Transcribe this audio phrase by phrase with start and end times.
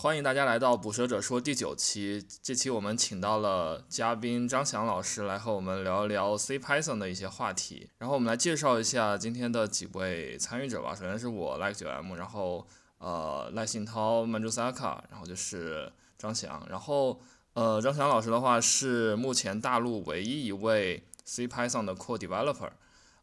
[0.00, 2.24] 欢迎大家来到《捕蛇者说》第九期。
[2.40, 7.90] 这期我们请到了嘉宾张翔老师来和我们聊一聊 C Python 的一些话题。
[7.98, 10.94] 然后我们来介绍一下今天的几位参与者吧。
[10.94, 12.64] 首先是我 Like 九 M，然后
[12.98, 16.64] 呃赖信涛、曼珠萨卡，然后就是张翔。
[16.70, 17.20] 然后
[17.54, 22.70] 呃张翔老师的话是目前大陆唯一一位 C Python 的 Core Developer。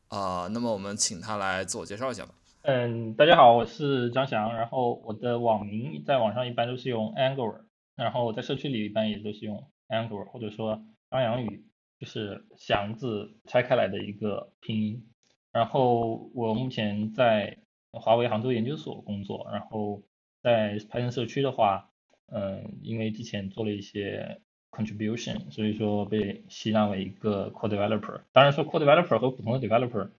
[0.10, 2.34] 啊，那么我们请他来自我介绍一下吧。
[2.68, 7.62] 嗯，大家好，我是张翔，然后我的网名在网上一般都是用 Angular，
[7.96, 11.64] 然后在社区里一般也都是用 Angular，或者说张阳宇，
[12.00, 15.06] 就是祥字拆开来的一个拼音。
[15.52, 17.60] 然后我目前在
[17.92, 20.02] 华为杭州研究所工作，然后
[20.42, 21.92] 在 Python 社区的话，
[22.34, 24.42] 嗯，因为之前做了一些
[24.72, 28.22] contribution，所以说被吸纳为一个 core developer。
[28.32, 30.10] 当然说 core developer 和普通的 developer。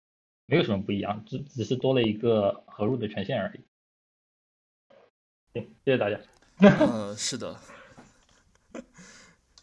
[0.49, 3.61] 没有什么不一样，只只是多了一个合入的权限而已。
[5.53, 6.21] 行，谢谢大家。
[6.61, 7.59] 嗯，是的。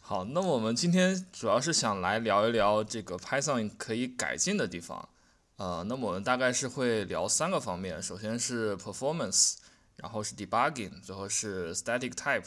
[0.00, 5.08] 好，那我们今天主要是想来聊一聊这个 Python 可以改进的地方。
[5.56, 9.56] 呃，那么我们大概是会聊三个方面，首先是 performance，
[9.96, 12.44] 然后是 debugging，最后是 static type。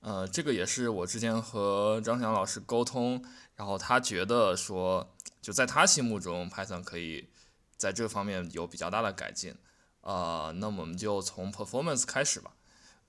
[0.00, 3.22] 呃，这个也是我之前和张翔老师沟通，
[3.56, 7.28] 然后他觉得说，就在他心目中 Python 可以。
[7.76, 9.54] 在这方面有比较大的改进，
[10.00, 12.54] 呃，那我们就从 performance 开始吧。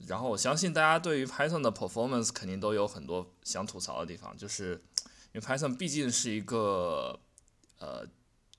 [0.08, 4.84] 然后我相信大家对于 Python 的 performance 肯定都有很多想吐槽的地方，就是
[5.32, 7.18] 因为 Python 毕竟是一个，
[7.80, 8.06] 呃，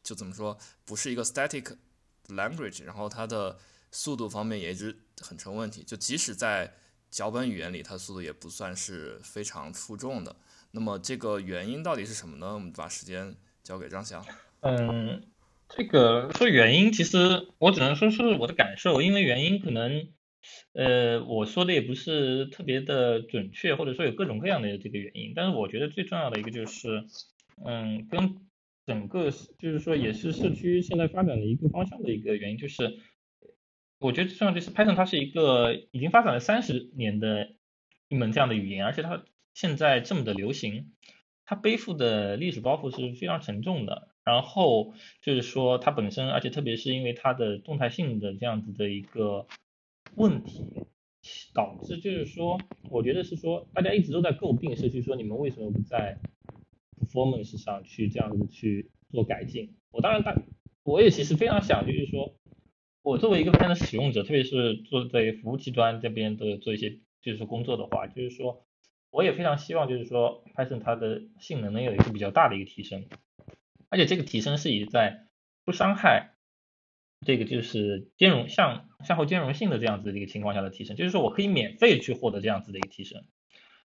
[0.02, 1.76] 就怎么说，不是一个 static
[2.28, 3.58] language，然后它的
[3.92, 5.82] 速度方面也一直很成问题。
[5.82, 6.72] 就即使在
[7.10, 10.34] 脚本语言里，它速度也不算是非常出众的。
[10.70, 12.54] 那么这个原因到底是什么呢？
[12.54, 14.24] 我们把时间交给张翔。
[14.60, 15.22] 嗯。
[15.68, 20.08] 这个说原因，其实我只能说是我的感受，因为原因可能，
[20.72, 25.32] 呃，我说的也不是特别的准确，或者说有各种各样的这个原因。
[25.34, 27.04] 但是我觉得最重要的一个就是，
[27.64, 28.36] 嗯，跟
[28.86, 32.98] 整个就是说也是社区现在发展的一个方向的一个原因，就是
[33.98, 37.48] 我觉得最重要就是 Python 它是一个已经发展了三十年的
[38.08, 40.92] 一门这样的语言，而且它现在这么的流行，
[41.44, 44.14] 它背负的历史包袱是非常沉重的。
[44.26, 44.92] 然后
[45.22, 49.46] 就是说它本身，而且特别是因为它的动态性的这样子的一个
[50.16, 50.64] 问题，
[51.54, 52.58] 导致就是说，
[52.90, 56.18] 我觉得是说大家一直都在诟病社区，说你们为什么不在
[57.00, 59.76] performance 上去这样子去做改进？
[59.92, 60.34] 我当然大，
[60.82, 62.34] 我也其实非常想就是说，
[63.02, 68.66] 我作为一个 Python 的使用者，特别是做在服务器端这边的做一些就是工作的话，就是说
[69.10, 73.04] 我也非常希望就是说 Python 它的性能能有一个比较大的一个提升。
[73.88, 75.26] 而且这个提升是以在
[75.64, 76.34] 不伤害
[77.24, 83.24] 这个就是兼容向向后兼容性的这样子的一个情况下的提升，就是说我可以免费去获得这样子的一个提升。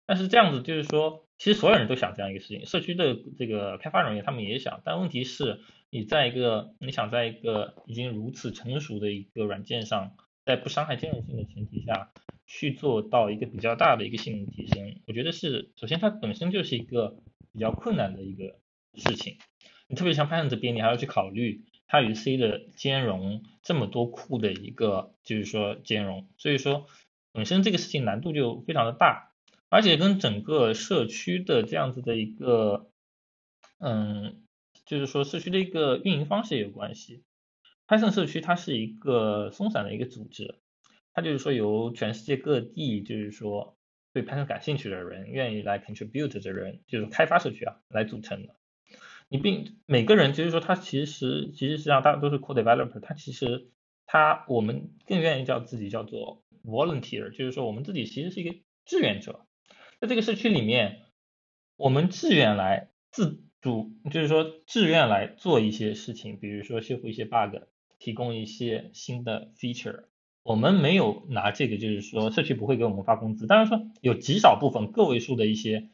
[0.06, 12.12] 但是这样子就是说，其实所有人都想这样一个事情，社区的这个开发人员他们也想，但问题是你在一个你想在一个已经如此成熟的一个软件上，在不伤害兼容性的前提下
[12.46, 17.16] 去做到一个比较大的一个性能提升，我觉得是首先它本身就是一个
[17.52, 18.60] 比较困难的一个
[18.94, 19.38] 事情。
[19.88, 26.86] 你特别像 Python 这边，你还要去考虑它与 C 的兼容，这么多库的一个就是说兼容，所以说
[27.32, 29.32] 本身这个事情难度就非常的大，
[29.68, 32.90] 而且跟整个社区的这样子的一个，
[33.78, 34.42] 嗯，
[34.84, 37.22] 就是说社区的一个运营方式也有关系。
[37.86, 40.56] Python 社区它是一个松散的一个组织，
[41.12, 43.76] 它就是说由全世界各地就是说
[44.12, 48.56] 对 Python 感兴趣的人，愿意来 contribute 的人，就是开发社区啊来组成的。
[49.28, 53.70] 你并每个人就是说，他其实其实实际上大家都是 code developer，他其实
[54.06, 58.54] 他我们更愿意叫自己叫做 volunteer，就是说我们自己其实是一个
[58.84, 59.46] 志愿者，
[60.00, 61.02] 在这个社区里面，
[61.76, 67.62] 我们自愿来自主，就是说自愿来做一些事情，比如说修复一些 bug，
[67.98, 70.04] 提供一些新的 feature，
[70.44, 75.90] 我们没有拿这个，就是说社区不会给我们发工资，当然说有极少部分个位数的一些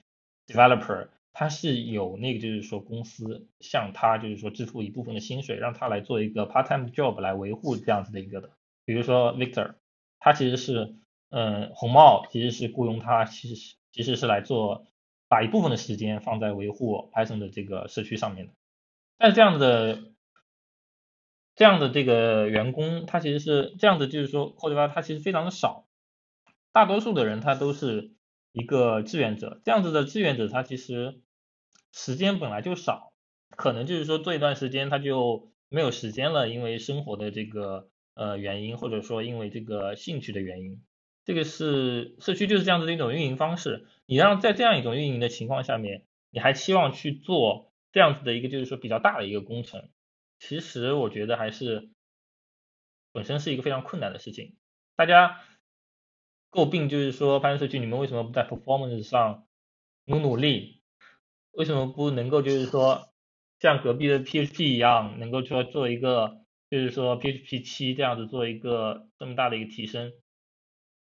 [0.47, 1.09] developer。
[1.35, 8.51] 他是有那个，就是说公司向他就是说支付一部分的薪水，让他来做一个 part time job 来维护这样子的一个的。
[8.85, 9.77] 比如说 Victor，
[10.21, 10.95] 他其实是，
[11.31, 14.87] 嗯，红帽其实是雇佣他，其实是其实是来做，
[15.29, 18.53] 把一部分的时间放在维护 Python 的这个社区上面的。
[19.17, 20.13] 但这样的
[21.57, 25.87] 这样的这个员工，他其实是这样的，就是说 c o d e 他其实非常的少，
[26.73, 28.13] 大多数的人他都是。
[28.53, 31.21] 一个志愿者，这样子的志愿者，他其实
[31.93, 33.13] 时间本来就少，
[33.57, 40.83] 可能就是说做一段时间他就没有时间了，因为生活的这个呃原因，或者说因为这个兴趣的原因。
[41.25, 43.87] 这个是社区就是这样子的一种运营方式。
[44.07, 49.89] 你让在这样一种运营的情况下面，你还期望去做这样子的一个就是说比较大的一个工程，
[50.41, 51.91] 其实我觉得还是
[53.13, 54.57] 本身是一个非常困难的事情。
[54.97, 55.41] 大家
[56.53, 59.47] 诟病就是说，拍社区你们为什么不在 performance 上
[60.05, 60.83] 努努力？
[61.53, 63.09] 为什么不能够就是说
[63.59, 70.13] 像隔壁的 PHP 一样，能够说做一个就是说 PHP 七这样子做一个这么大的一个提升？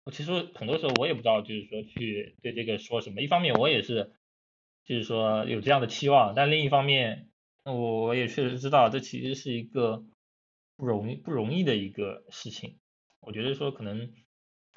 [0.04, 3.20] 我其实很多时候我也不知道就是说去对这个说什么。
[3.20, 4.12] 一方面我也是
[4.84, 7.30] 就是说有这样的期望，但另一方面
[7.64, 10.04] 我我也确实知道这其实是一个
[10.76, 12.78] 不容易不容易的一个事情。
[13.20, 14.12] 我觉得说可能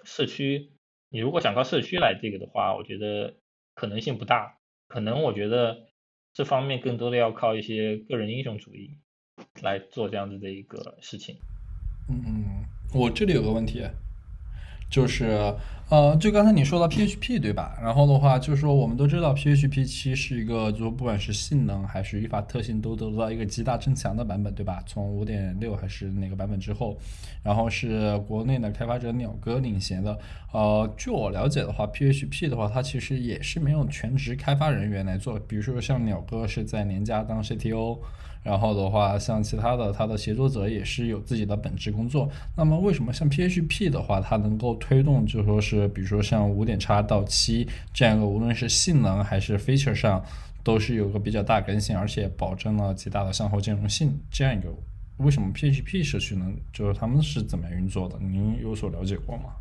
[0.06, 0.72] 社区
[1.10, 3.36] 你如果想靠社区来这个的话，我觉得
[3.76, 4.58] 可能性不大。
[4.88, 5.88] 可能我觉得
[6.34, 8.98] 这方面更多的要靠一些个人英雄主义
[9.62, 11.38] 来做这样子的一个事情。
[12.10, 13.82] 嗯，我这里有个问题。
[14.94, 15.52] 就是，
[15.90, 17.76] 呃，就刚才你说到 PHP 对吧？
[17.82, 24.84] 然后的话，就是说我们都知道 PHP 七是一个，就不管是性能还是语法特性都得到一个极大增强的版本，对吧？
[24.86, 26.96] 从五点六还是哪个版本之后，
[27.42, 30.16] 然后是国内的开发者鸟哥领衔的。
[30.52, 37.98] 呃，据我了解的话，PHP 的话，它其实也是没有全职开发人员来做，比如说像鸟哥是在年家当 CTO。
[38.44, 42.30] 然后的话，像其他的，它的协作者也是有自己的本职工作。
[42.58, 50.22] 那么，为什么像 PHP 的话，它能够推动，就说是，比如说像五点叉到七这样一个，无论是性能还是 feature 上，
[50.62, 54.68] 都是有个比较大更新，而且保证了极大的向后兼容性这样一个。
[55.18, 58.20] 为什么 PHP 社区能，就是他们是怎么运作的？
[58.20, 59.56] 您有所了解过吗？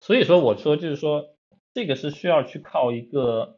[0.00, 1.24] 所以说，我说就是说，
[1.72, 3.56] 这个是需要去靠一个。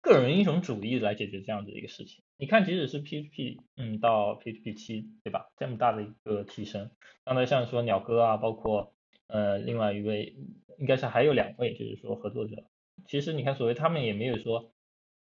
[0.00, 2.22] 个人英雄主义来解决这样子的一个事情。
[2.36, 5.48] 你看，即使是 PHP，嗯，到 PHP 七，对吧？
[5.56, 6.90] 这么大的一个提升，
[7.24, 8.94] 刚才像说鸟哥啊，包括
[9.26, 10.36] 呃另外一位，
[10.78, 12.64] 应该是还有两位，就是说合作者。
[13.06, 14.72] 其实你看，所谓他们也没有说，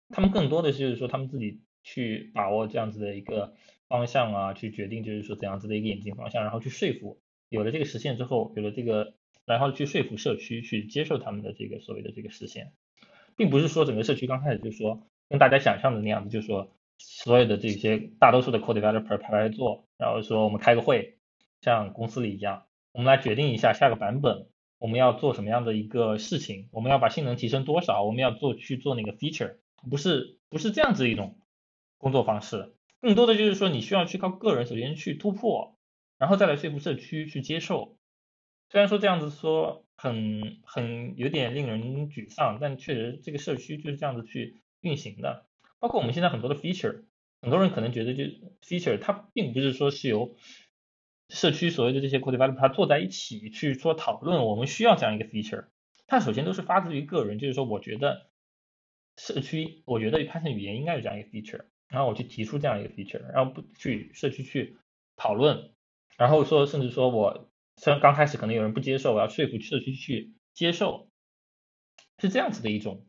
[0.09, 3.55] 他们更多的就是说他们自己去把握这样子的一个
[3.89, 7.21] 方向啊，去决定就是说怎样子的一个演进方向，然后去说服，
[7.51, 9.15] 有了这个实现之后，有了这个，
[9.45, 12.73] 然后去说服社区去接受他们的这个所谓的这个实现。
[13.43, 21.19] 并不是说整个社区刚开始就说跟大家想象的那样子，就说所有的这些大多数的 code developer 排排坐，然后说我们开个会，
[21.61, 24.47] 像公司里一样，我们来决定一下下个版本
[24.79, 29.57] 我们要做什么样的一个事情，我们要把性能提升多少，我们要做去做那个 feature，
[29.91, 31.41] 不是不是这样子一种
[31.99, 35.77] 工作方式，更多的就是说你需要去靠个人首先去突破，
[36.17, 37.97] 然后再来说服社区去接受。
[38.71, 39.82] 虽然说这样子说。
[39.97, 45.47] 很很有点令人沮丧，但确实这个社区就是这样子去运行的。
[45.79, 47.05] 包括我们现在很多的 feature，
[47.41, 48.25] 很多人可能觉得就
[48.63, 50.37] feature 它并不是说是由
[51.29, 55.67] 社区所谓的这些 code developer 它坐在一起去做讨论，我们需要这样一个 feature。
[56.07, 58.31] 它首先都是发自于个人，就是说我觉得
[59.17, 64.79] 社区，我觉得 Python 语言应该有这样一个 feature，然后我去提出这样一个 feature，然后不去社区去
[65.17, 65.71] 讨论，
[66.17, 67.49] 然后说甚至说我。
[67.83, 71.09] 虽然刚开始可能有人不接受，我要说服社区去接受，
[72.21, 73.05] 是这样子的一种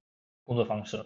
[0.46, 0.98] 工作方式。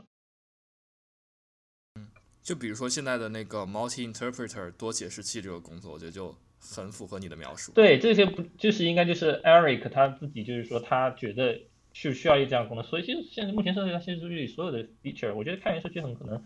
[1.96, 2.08] 嗯，
[2.42, 7.74] 就比如说现在的那个 multi interpreter 多解释器这个工作，我觉得就很符合你的描述。
[7.74, 11.60] 对，这些不就是应该就是 Eric 他自己就是说他觉得
[11.92, 16.42] 是需要一这样功能，所以其实现在目前社区现数据里所有的 feature，我觉得开源社区很可能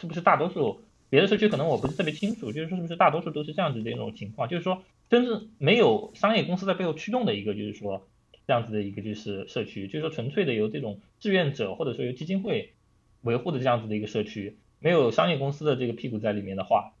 [0.00, 4.82] 是不是大多数，别的社区可能我不是特别清楚，就是说是不是大多数都是这样子的一种情况，就是说。
[5.12, 8.08] 真正没有商业公司在背后驱动的一个，就是说
[8.46, 12.72] 这样子的一个就是社区，就是说纯粹的由这种志愿者或者说由基金会
[13.20, 16.94] 维护的这样子的一个社区，没有商业公司的这个屁股在里面的话，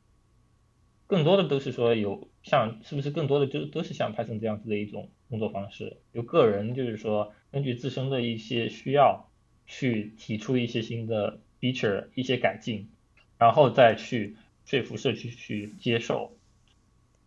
[1.06, 9.30] 更多的都是说有像是不是更多的就都是像 Python 这样子的一种工作方式，由个人就是说根据自身的一些需要
[9.66, 12.90] 去提出一些新的 feature 一些改进，
[13.38, 16.36] 然后再去说服社区去接受。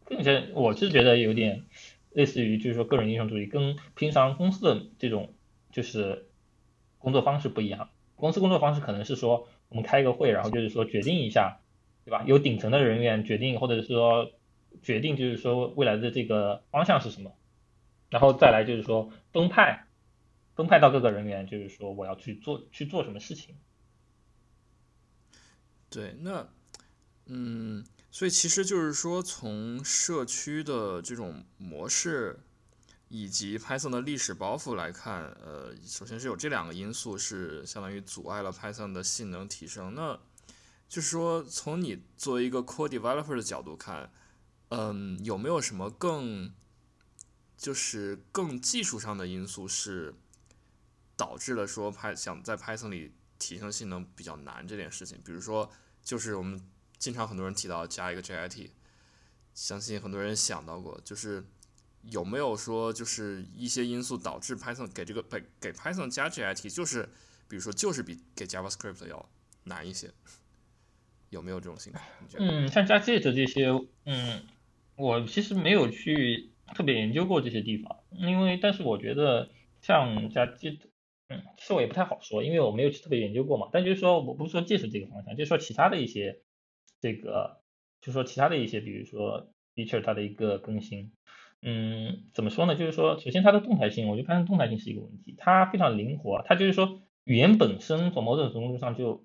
[0.08, 1.64] 并且我是觉得有点
[2.12, 5.34] 类似于，就是说个人英雄主义跟平常公司的这种
[5.72, 6.28] 就是
[6.98, 7.90] 工作方式不一样。
[8.16, 11.60] 公司工作方式可能是说，我们开一个会，然后就是说决定一下，
[12.06, 12.24] 对吧？
[12.26, 14.32] 由顶层的人员决定，或者是说
[14.82, 17.36] 决定，就是说未来的这个方向是什么，
[18.10, 19.86] 然后再来就是说分派，
[20.56, 23.56] 分派到各个人员，就是说我要去做去做什么事情。
[25.90, 26.48] 对，那
[27.26, 27.84] 嗯。
[28.16, 32.40] 所以其实就是说，从社区的这种模式
[33.10, 39.94] 以及 Python 的历史包袱来看，呃，首先是有这两个因素是相当于阻碍了 Python 的性能提升。
[39.94, 40.18] 那
[40.88, 44.10] 就是说，从你作为一个 Core Developer 的角度看，
[44.70, 46.54] 嗯，有没有什么更
[47.58, 50.16] 就是更技术上的因素是
[51.18, 55.20] 导致了说拍想在 Python 里提升性能比较难这件事情。
[55.22, 55.70] 比如说，
[56.02, 56.66] 就是我们
[56.98, 58.70] 经常很多人提到加一个 JIT，
[59.54, 61.44] 相信很多人想到过，就是
[62.04, 67.10] 有没有说就是一些因素导致 Python 给这个给给 Python 加 JIT，就是
[67.48, 69.30] 比如说就是比给 JavaScript 要
[69.66, 70.10] 难一些，
[71.30, 72.04] 有没有这种情况？
[72.38, 73.68] 嗯，像加 Jet 这些，
[74.06, 74.44] 嗯，
[74.96, 79.50] 我其实没有去特别研究过这些地方，因为但是我觉得
[79.82, 80.80] 像加 Jet，
[81.30, 83.70] 嗯，其实我也不太好说，因为我没有去特别研究过嘛。
[83.74, 86.42] 但就是说，我不是说技术这个方向，就是说其他的一些
[87.06, 87.62] 这个，
[88.02, 91.12] 就是说其他的一些，比如说 feature 它的一个更新，
[91.62, 92.74] 嗯，怎么说呢？
[92.76, 99.24] 就是说，首先它的动态性，我觉得发现动态性是一个问题，它非常灵活，它就是说语言本身从某种程度上就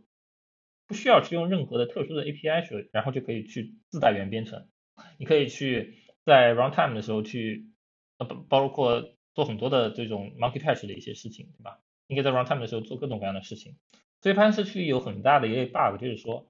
[0.86, 4.68] 不需要去用任何的特殊的 API 去，然后就可以去自带原编程。
[5.16, 5.94] 你可以去
[6.26, 7.70] 在 runtime 的时候去，
[8.18, 11.80] 呃，包包括做很多的这种 monkey patch 的一些事情，对吧？
[12.06, 13.76] 你可以在 runtime 的时候做各种各样的事情。
[14.22, 16.49] 所以 Python 社区有很大的一个 bug，就是说，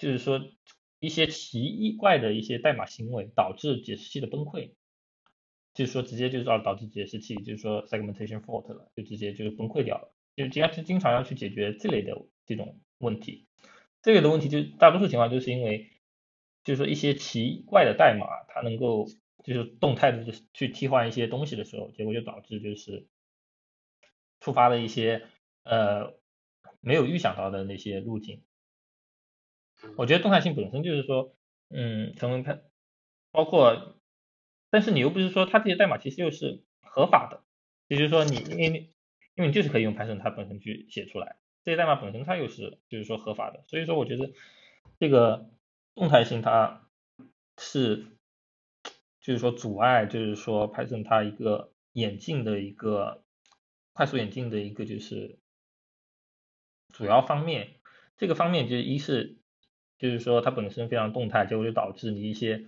[0.00, 0.40] 就是说
[0.98, 4.72] 一些奇怪的一些代码行为导致解释器的崩溃，
[5.74, 10.14] 就是说直接就是导导致解释器就是说 segmentation fault 了，就直接就是崩溃掉了。
[10.36, 12.16] 就经常经常要去解决这类的
[12.46, 13.46] 这种问题，
[14.00, 15.90] 这类的问题就大多数情况就是因为，
[16.64, 19.06] 就是说一些奇怪的代码，它能够
[19.44, 23.06] 就是动态的去替换一些东西的时候，结果就导致就是
[24.40, 25.26] 触发了一些
[25.62, 26.14] 呃
[26.80, 28.42] 没有预想到的那些路径。
[29.96, 31.34] 我觉得动态性本身就是说，
[31.68, 32.58] 嗯，成为它
[33.32, 33.96] 包括，
[34.70, 37.42] 但是你又不是说它这些代码其实又是合法的，
[37.88, 38.92] 也就是说你因为
[39.34, 44.32] 因为你就是可以用 Python 它本身去写出来，这些代码本身它又是就是说合法的，所以说我觉得
[44.98, 45.50] 这个
[45.94, 46.88] 动态性它
[47.58, 48.06] 是
[49.20, 53.24] 就是说阻碍就是说 Python 它一个演进的一个
[53.92, 55.38] 快速演进的一个就是
[56.88, 57.80] 主要方面，
[58.16, 59.39] 这个方面就是一是
[60.00, 62.64] 就是说它本身非常动态，结果就导致你一些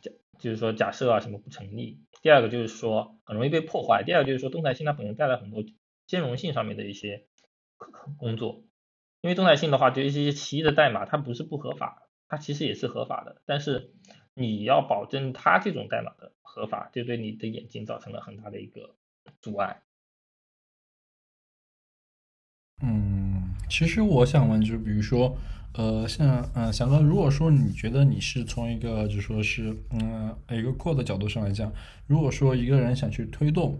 [0.00, 2.04] 假就是说假设啊什么不成立。
[2.20, 5.64] 第二个就是说很容易被破坏，第二个就是说动态性它本身带来很多
[6.06, 7.26] 兼容性上面的一些
[8.18, 8.64] 工作，
[9.22, 13.94] 因为动态性的话，就一些奇异的代码它不是不合法，它其实也是合法的，但是
[14.34, 18.94] 你要保证它这种代码的合法，就对你的眼睛造成了很大的一个
[19.40, 19.80] 阻碍。
[22.82, 25.36] 嗯，其实我想问，就是比如说，
[25.74, 31.72] 呃，像呃，翔哥，如果说你觉得你是从一个就说是嗯一个扩的角度上来讲，
[32.06, 33.78] 如果说一个人想去推动，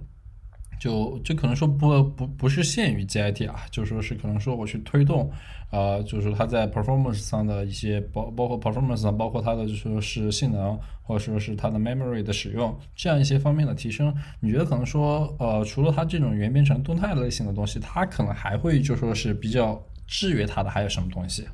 [0.78, 5.28] 就就可能说不不不是限于 GIT 啊，就说是可能说我去推动，
[5.70, 21.44] 啊、就是说它在 performance 上的一些包包括 performance 上，包括它的就说是性能，或者说是它的 memory 的使用，这样一些方面的提升，你觉得可能说呃，除了它这种原编程动态类型的东西，它可能还会就说是比较制约它的还有什么东西？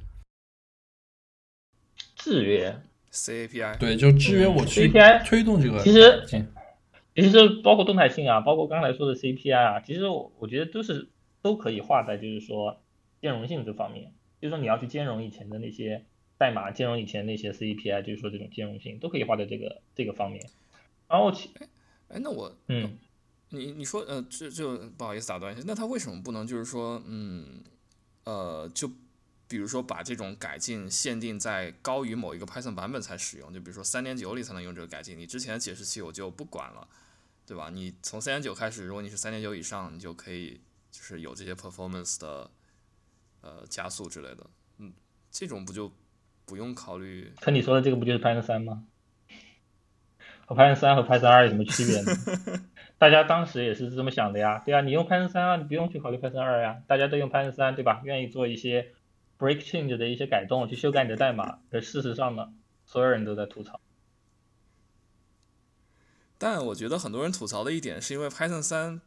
[2.24, 4.90] 制约 C A P I 对，就制约我去
[5.26, 6.24] 推动这个其实
[7.14, 11.10] 其实包括动态性啊，包括刚才说的 CPI 啊，其实我我觉得都是
[11.42, 12.80] 都可以画在就是说
[13.20, 16.06] 兼容性这方面，就是说你要去兼容以前的那些
[16.38, 20.42] 代码，兼容以前那些 CPI，就是说这种兼容性都可以画在这个这个方面。
[21.06, 21.50] 然后其
[22.08, 22.96] 哎，那我嗯，
[23.50, 27.62] 你你说呃，这就不好意思打断一下，那他为什么不能就是说，嗯，
[28.24, 28.90] 呃，就
[29.46, 36.88] 比如说把这种改进限定在高于某一个 Python 版本才使用，就比如说三点九里才能用这个改进，你之前的解释器我就不管了，
[37.46, 37.70] 对吧？
[37.70, 40.60] 你从三点九开始，如果你是三点九以上，你就可以
[40.90, 42.50] 就是有这些 performance 的
[43.42, 44.46] 呃加速之类的，
[44.78, 44.92] 嗯，
[45.30, 45.92] 这种不就
[46.46, 47.32] 不用考虑？
[47.40, 48.84] 可你说的这个不就是 Python 三吗？
[50.46, 52.64] 和 Python 三和 Python 二有什么区别呢？
[52.96, 58.00] 大家当时也是这么想的呀，对啊，你用 Python 三啊，你不用去考虑 Python 二呀，大家都用 Python 三，对吧？
[58.04, 58.93] 愿意做一些
[59.38, 61.58] break change 的一些改动，去修改你的代码。
[61.70, 62.52] 可事实上呢，
[62.84, 63.80] 所有人都在吐槽。
[66.38, 69.00] 但我觉得很多人吐槽的一点是因为 Python 三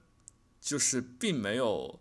[0.59, 1.99] 就是并没有，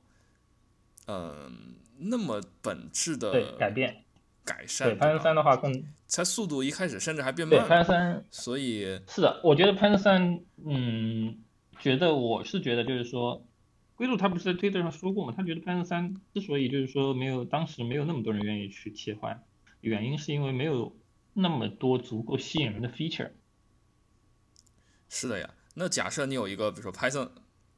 [1.06, 4.02] 嗯、那么本质，的改变。
[4.44, 11.42] 改善，对 Python 三的话更它速度一开始甚至还变对慢 Python，三所以是的，我觉得 Python 三，嗯，
[11.80, 13.44] 觉得我是觉得就是说，
[13.96, 19.42] 归路他不是在推特上说过嘛，他觉得 Python 三之所以就是说没有当时没有那么多人愿意去切换，
[19.80, 20.94] 原因是因为没有
[21.32, 23.32] 那么多足够吸引人的 feature。
[25.08, 25.54] 是的呀。
[25.74, 27.30] 那假设你有一个，比如说 Python，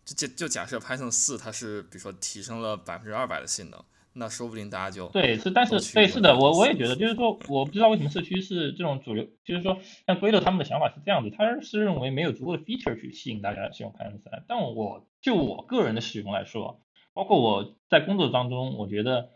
[0.05, 16.81] 就就就假设 Python 四它是比如说提升了百分之二百的性能，那说不定大家就对是，但是对是的，我我也觉得，就是说，我不知道为什么社区是这种主流，就是说，像 Guido 他们的想法是这样子，他是认为没有足够的 feature 去吸引大家使用 Python 三，但我就我个人的使用来说，
[17.12, 19.31] 包括我在工作当中，我觉得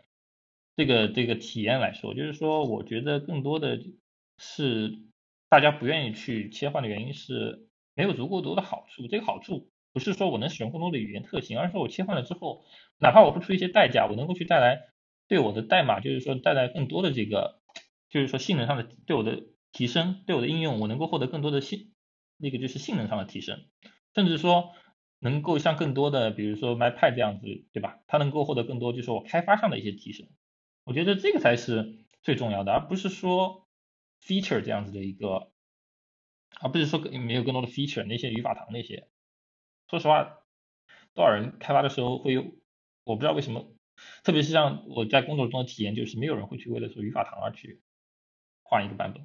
[0.75, 3.79] 这个这个体验来说，就是说，我觉得更多的
[4.37, 4.99] 是
[5.49, 9.69] 大家不愿意去切换的原因是没有足够多的好处，这个好处。
[9.93, 12.65] 不是说我能使用更多的语言特性，而是说我切换了之后，
[12.99, 14.81] 哪怕我付出一些代价，我能够去带来
[15.27, 17.61] 对我的代码，就是说带来更多的这个，
[18.09, 21.93] 就是说性能上的对我的提升，对我的应用，我能够获得更多的性，
[22.37, 23.65] 那个就是性能上的提升，
[24.15, 24.71] 甚至说
[25.19, 27.99] 能够像更多的，比如说 MyPy 这样子，对吧？
[28.07, 30.27] 它能够获得更多，就是我开发上的一些提升。
[30.85, 33.67] 我觉得这个才是最重要的，而不是说
[34.21, 35.51] feature 这样子的一个，
[36.59, 39.07] 而不是说没有更多的 feature 那些语法堂那些。
[39.93, 40.39] 说实话，
[41.13, 42.41] 多少人开发的时候会有，
[43.03, 43.75] 我不知道为什么，
[44.23, 47.79] 特别是像我在工作中的体验，就是没有人会去为了说语法堂而去
[48.63, 49.23] 换一个版本。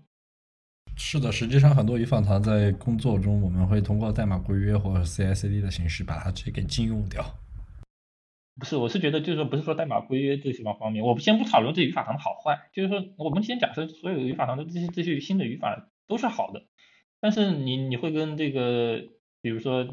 [0.98, 7.24] 是的，实际上很多语法堂在工作中，我们会通过代码规约或者 CI/CD 的形式把它直接给禁用掉。
[8.58, 16.66] 不是，我是觉得就是说，不是说代码规约这些方方面，我们先不讨论这语法堂的好坏，就是说，我们先假设所有语法堂的这些这些新的语法都是好的，
[17.20, 19.02] 但是你你会跟这个，
[19.40, 19.88] 比如说。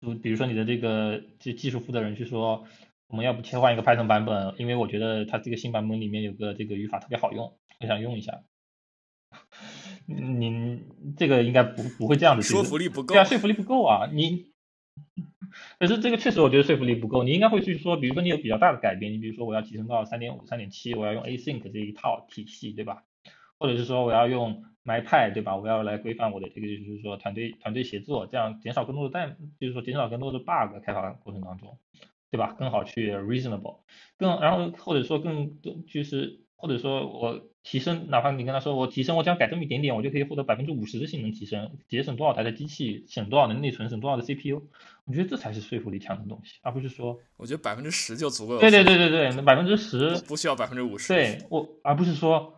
[0.00, 2.64] 就比如说你的这个技技术负责人去说，
[3.08, 8.42] 我们要不切换一个 Python 版本，因为我觉得它这个新版本里面有个这个语法特别好用，我想用一下。
[10.06, 10.82] 你
[11.16, 14.08] 这个应该不不会这样子，说服力不够，对啊，说服力不够啊。
[14.12, 14.46] 你
[15.78, 23.04] 可是这个确实我觉得说服力不够，你应该会去说，比如说你有比较大的改变，你比如说我要提升到三点五、三点七，我要用 Async 这一套体系，对吧？
[23.58, 25.56] 或者是说我要用 MyPy 对吧？
[25.56, 31.76] 我要来规范我的这个就是说团队团队协作，这样减少更多的代，就是说减少更多的 bug 开发过程当中，
[32.30, 32.54] 对吧？
[32.58, 33.78] 更好去 reasonable，
[34.16, 44.62] 更然后或者说更多就是或者说我提升，哪怕你跟他说我提升，我只要改这么一点点，我就可以获得百分之五十的性能提升，节省多少台的机器，省多少的内存，省多少的 CPU，
[45.04, 48.60] 我觉得这才是说服力强的东西，而不是说我觉得百分之十就足够了。
[48.60, 51.12] 对对对对对，那百分之十不需要百分之五十。
[51.12, 52.52] 对我，而不是说。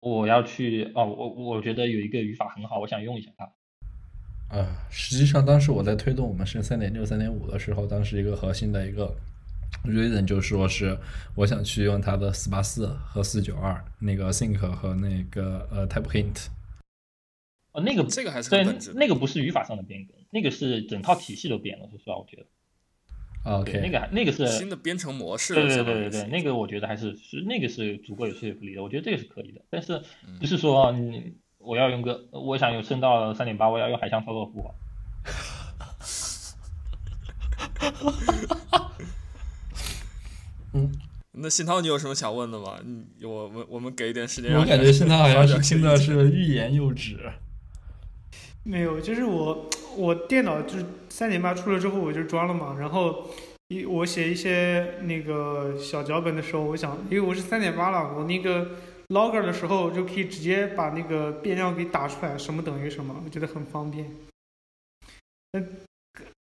[0.00, 3.52] 我要去哦，我我觉得有一个语法很好，我想用一下它。
[4.50, 9.14] 呃，实际上当时我在推动我们升三点六、三点五的时候，当时一个核心的一个
[9.84, 10.98] reason 就说是
[11.36, 16.46] 我想去用它的四八四和四九二那个 think 和那个呃 type hint。
[17.72, 22.46] 哦，那个这个还是对，那个不是语法上的变更，那个是整套体系都变了，说实话，我觉得。
[23.42, 25.54] OK，那个那个是新的编程模式。
[25.54, 29.62] 对对对对对，那个我觉得还是是那个是足够有说服力的，我觉得这个是可以的。
[29.70, 30.02] 但是
[30.38, 34.70] 不是说你我要用个我想有升到三点八，我要用海象操作符。
[40.72, 40.92] 嗯，
[41.32, 42.78] 那信涛，你有什么想问的吗？
[42.84, 44.54] 嗯，我们我们给一点时间。
[44.54, 47.18] 我感觉信涛好像是听的是欲言又止。
[48.62, 53.28] 没有，就是我我电脑就是三点八出了之后我就装了嘛，然后
[53.68, 58.70] 一我写一些那个小脚本的时候，我想，因为我是三点八了，我那个
[59.08, 64.06] logger 的时候就可以直接把那个变量给打出来，什么等于什么，我觉得很方便。
[65.52, 65.66] 嗯，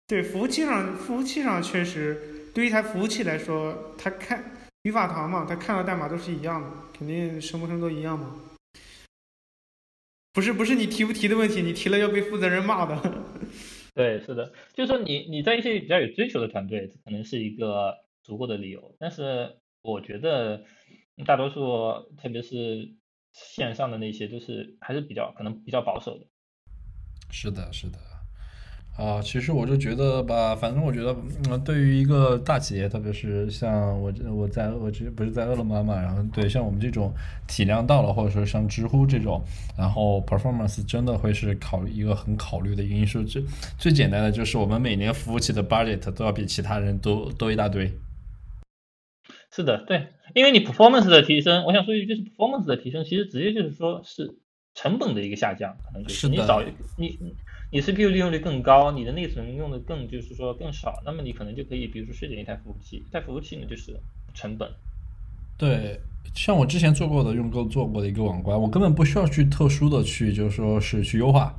[0.06, 4.44] 对，服务器上服务器上确实，对于一台服务器来说，它看
[4.82, 8.34] 语法堂嘛，它看到代码都是一样的，肯定什么什么都一样嘛。
[10.38, 12.96] 不是不是你提不提的问题，你提了要被负责人骂的。
[13.92, 18.94] 对，是的，就是说你你在一些比较有追求的团队，可能是一个足够的理由。
[19.00, 20.64] 但是我觉得
[21.26, 22.94] 大多数，特别是
[23.32, 26.26] 线上的那些，都是还是比较可能比较保守的。
[27.32, 27.98] 是的，是的。
[28.98, 31.16] 啊，其实我就觉得吧，反正我觉得，
[31.48, 33.70] 嗯，对于一个大企业，特别是像
[34.02, 37.14] 我，我在我这不是在饿了么嘛，然后对像我们这种
[37.46, 39.40] 体量到了，或者说像知乎这种，
[39.78, 43.22] 然后 performance 真的会是考虑一个很考虑的因素。
[43.22, 43.40] 最
[43.78, 47.92] 最简单的就是我们每年服务器的 budget 都要比其他人多多一大堆。
[49.52, 54.38] 是的，对，因为你 performance 的提升，我想说一句，就是 performance 的提升，其实直接就是说是
[54.74, 56.60] 成本的一个下降，可能就是你少
[56.96, 57.16] 你。
[57.70, 63.94] 你 CPU 利用率更高，你的内存用的更就是说更少，那么你可能就可以，比如说削减一台服务器，一台服务器呢就是
[64.32, 64.70] 成本。
[65.58, 66.00] 对，
[66.34, 71.54] 像我之前做过的用过做过的一个网关，我根本不需要去特殊的去，就是说是去优化。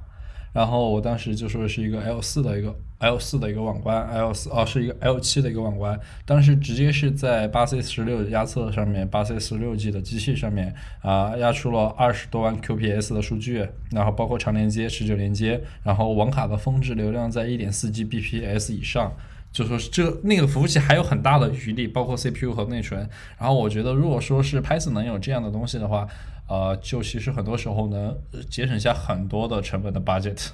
[0.53, 13.13] 然后我当时就说是一个 L 四的一个 L 四的一个网关，L 四哦是一个 L 七的一个网关，当时直接是在八 C 十六压测上面，八 C 十六 G 的机器上面啊压出了二十多万 QPS
[13.13, 19.13] 的数据，然后包括长连接、持久连接，然后网卡的峰值流量在一点四 Gbps 以上，
[19.51, 23.09] 就说这那个服务器还有很大的余力，包括 CPU 和内存。
[23.38, 26.07] 然后我觉得，如果说是 Python 能有这样的东西的话，
[26.47, 28.15] 呃，就其实很多时候能
[28.49, 30.49] 节省下很多的成本的 budget。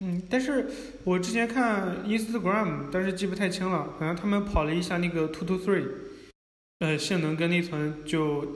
[0.00, 0.66] 嗯，但是
[1.04, 5.86] 我之前看 Instagram，但是记不太清了，好像他们跑了一下那个 Two to Three，
[6.78, 8.46] 呃，性能跟内存就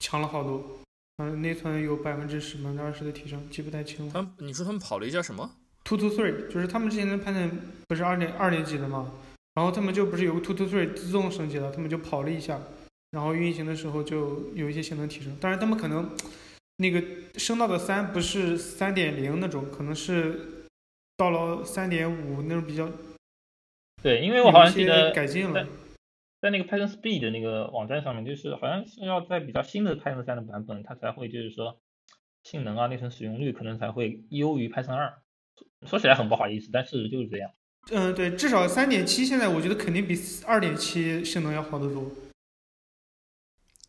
[0.00, 0.80] 强了好多，
[1.18, 4.12] 嗯，内存有百分之十、百分之二十的提升，记不太清了。
[4.12, 5.50] 他们你说他们跑了一下什么？
[5.86, 7.48] Two to Three 就是他们之前的 Python
[7.86, 9.12] 不是二点二点几的吗？
[9.54, 12.60] 然后他们就不是有个 Two to Three 自动升级了，他们就跑了一下，
[13.12, 15.36] 然后运行的时候就有一些性能提升。
[15.36, 16.10] 当然他们可能
[16.78, 17.00] 那个
[17.38, 20.66] 升到的三不是三点零那种，可能是
[21.16, 22.90] 到了三点五那种比较
[24.02, 25.66] 对，因为我好像记得些改进了。
[26.42, 31.80] 在那个 Python Speed 的那个网站上面，就是好像是要在比较新的 Python 三的版本，它才会就是说
[32.42, 35.14] 性能啊、内存使用率可能才会优于 Python 二。
[35.86, 37.50] 说起来很不好意思，但事实就是这样。
[37.90, 42.10] 嗯，对，至少三点七现在我觉得肯定比二点七性能要好得多。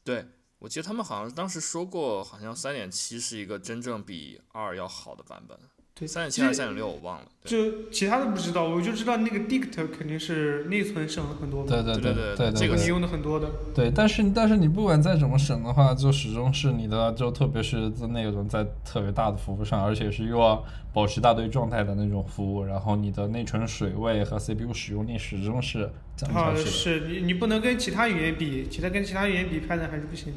[0.04, 0.26] 对，
[0.60, 5.58] 我记得他们好像当时说过，好像三点七是一个真正比二要好的版本。
[5.98, 7.26] 对，三点七还是三点六，我忘了。
[7.44, 13.50] 就其他的不知道，我就知道那个 Dict 肯定是内存省了很多嘛，对对对对对这个你用的很多的。
[13.74, 26.70] 对，但是但是你不管再怎么省的话，就始终是你的，就特别是在那种在特别大的服务上，而且是又要保持大堆状态的那种服务，然后你的内存水位和 CPU 使用率始终是降啊，下去的。
[26.70, 30.34] 是你你不能跟其他语言比，其他跟其他语言比，Python 还是不行。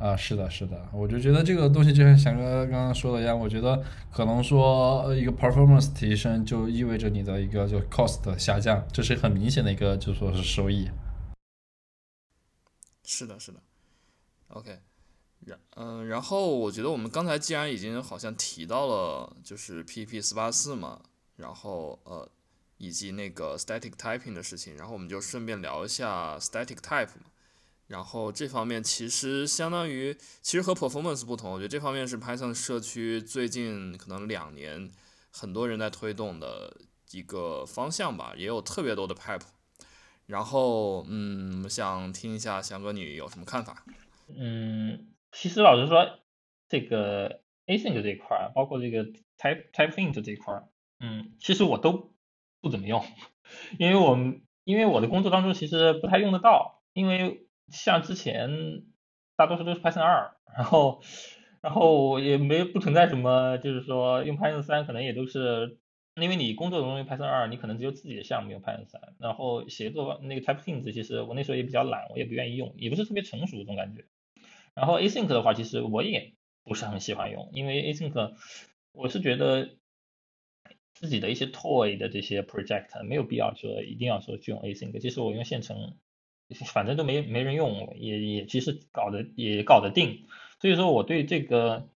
[0.00, 10.90] 啊，是的，是的，我就觉得这个东西就像翔哥刚刚说的一样，我觉得可能说一个 performance 提升就意味着你的一个就 cost 下降，这是很明显的一个就说是收益。
[13.04, 13.60] 是的，是的。
[14.48, 14.78] OK，
[15.40, 21.02] 然嗯、然后我觉得我们刚才既然已经好像提到了就是 PP 四八四嘛，
[21.36, 22.26] 然后呃
[22.78, 27.29] 以及那个 static typing 的事情，然后我们就顺便聊一下 static type 嘛。
[27.90, 34.88] 然后这方面其实相当于，其实和 performance 不同，我觉得这方面是 Python 社区最近可能两年
[35.32, 36.76] 很多人在推动的
[37.10, 39.42] 一个方向吧，也有特别多的 pipe。
[40.26, 43.84] 然后，嗯，想听一下翔哥你有什么看法？
[44.28, 46.20] 嗯，其实老实说，
[46.68, 49.04] 这个 async 这一块，包括这个
[49.36, 50.54] type type int 这一块，
[51.00, 52.12] 嗯，其实我都
[52.60, 53.04] 不怎么用，
[53.80, 54.16] 因为我
[54.62, 58.82] 因为我的工作当中其实不太用得到，因为像之前
[59.36, 61.02] 大多数都是 Python 二，然后
[61.62, 65.78] 然后也没不存在什么，就是说用 Python 三可能也都是。
[66.16, 74.04] 因为你工作中用 Python 二，你可能只有自己的项目用 Python 三，然后写作那个 type int 其实我那时候也比较懒，我也不愿意用，也不是特别成熟这种感觉。
[74.74, 78.34] 然后 async 的话，其实我也不是很喜欢用，因为 async
[78.92, 79.70] 我是觉得
[80.92, 85.00] 自己的一些 toy 的这些 project 没有必要说一定要说去用 async。
[85.00, 85.96] 其实我用现成，
[86.54, 90.26] 反正都没没人用，也也其实搞得也搞得定。
[90.60, 91.88] 所以说我对这个，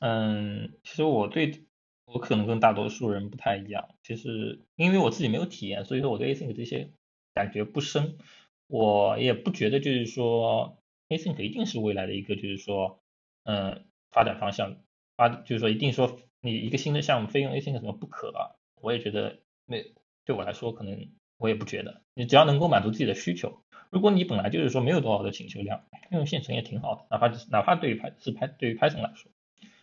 [0.00, 1.64] 嗯，其实我对
[2.04, 3.88] 我可能跟大多数人不太一样。
[4.02, 6.90] 其实因为我自己没有体验，所以说我对 async 这些
[7.34, 8.18] 感觉不深。
[8.66, 13.00] 我也不觉得就是说 async 一定是未来的一个就是说，
[13.44, 14.76] 嗯，发展方向，
[15.16, 18.32] 发就是说一定说你一个新的项目非用 async 什么不可。
[18.80, 19.78] 我也觉得那
[20.24, 23.62] 对我来说可能我也不觉得，你只要能够满足自己的需求。
[23.90, 29.30] 如果你本来就是说没有多少的请求量，用现成也挺好的，哪怕哪怕对于 Py 是 Py 对于 Python 来说，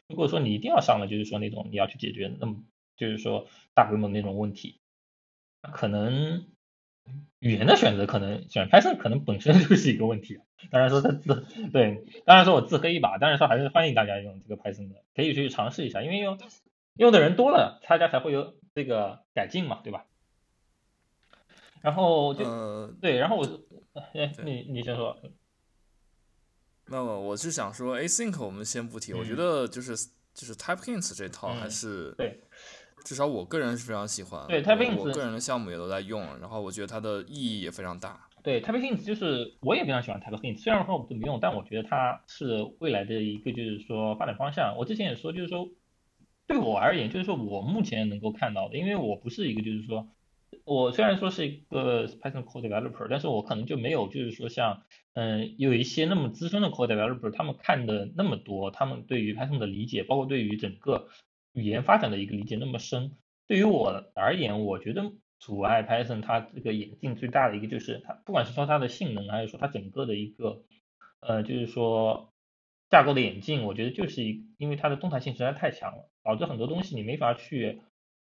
[0.08, 2.64] 如果说你一定要上了，就是说那种你要去解决那么
[2.96, 4.80] 就是说大规模的那种问题，
[5.62, 6.46] 可能
[7.40, 10.40] 语言的选择可能选 Python 可能本身 就是一个问题。
[10.72, 16.40] 当然说它自对，当然说我自黑一把，当然说还是欢迎大家用这个 Python 的，可以去尝试一下，因为用
[16.96, 20.06] 用的人多了，大家才会有这个改进嘛，对吧？
[21.80, 23.52] 然后就、呃，对，然后我是，
[24.14, 25.16] 哎，你你先说。
[26.88, 29.96] 那么我是想说，async 我们先不提，我觉嗯得就是
[30.34, 32.40] 就是 type hints 这套还嗯是对，
[33.04, 34.48] 至少我个人是非常喜欢。
[34.48, 38.24] 对，type hints 我个人的项目也都在用，然后我觉得它的意义也非常大。
[38.44, 44.74] 对，Type Hints 就是我也非常喜欢 Type Hints，虽然说我们怎么用，但我觉得它是未来的一个就是说发展方向。
[44.78, 45.68] 我之前也说，就是说
[46.46, 50.08] 对我而言，就是说我目前能够看到的，因为我不是一个就是说，
[50.68, 61.08] 我虽然说是一个 Python Code Developer，但是我可能就没有就是说像嗯有一些那么资深的 Code Developer，他们看的那么多，他们对于 Python 的理解，包括对于整个
[61.54, 63.16] 语言发展的一个理解那么深。
[63.48, 70.64] 对于我而言，我觉得阻碍 Python 它这个演进最大的一个就是它，不管是说它的性能，还是说它整个的一个，
[71.22, 72.34] 呃，就是说
[72.90, 77.80] 架构的演进，我觉得就是一，因为它的动态性实在太强了，导致很多东西你没法去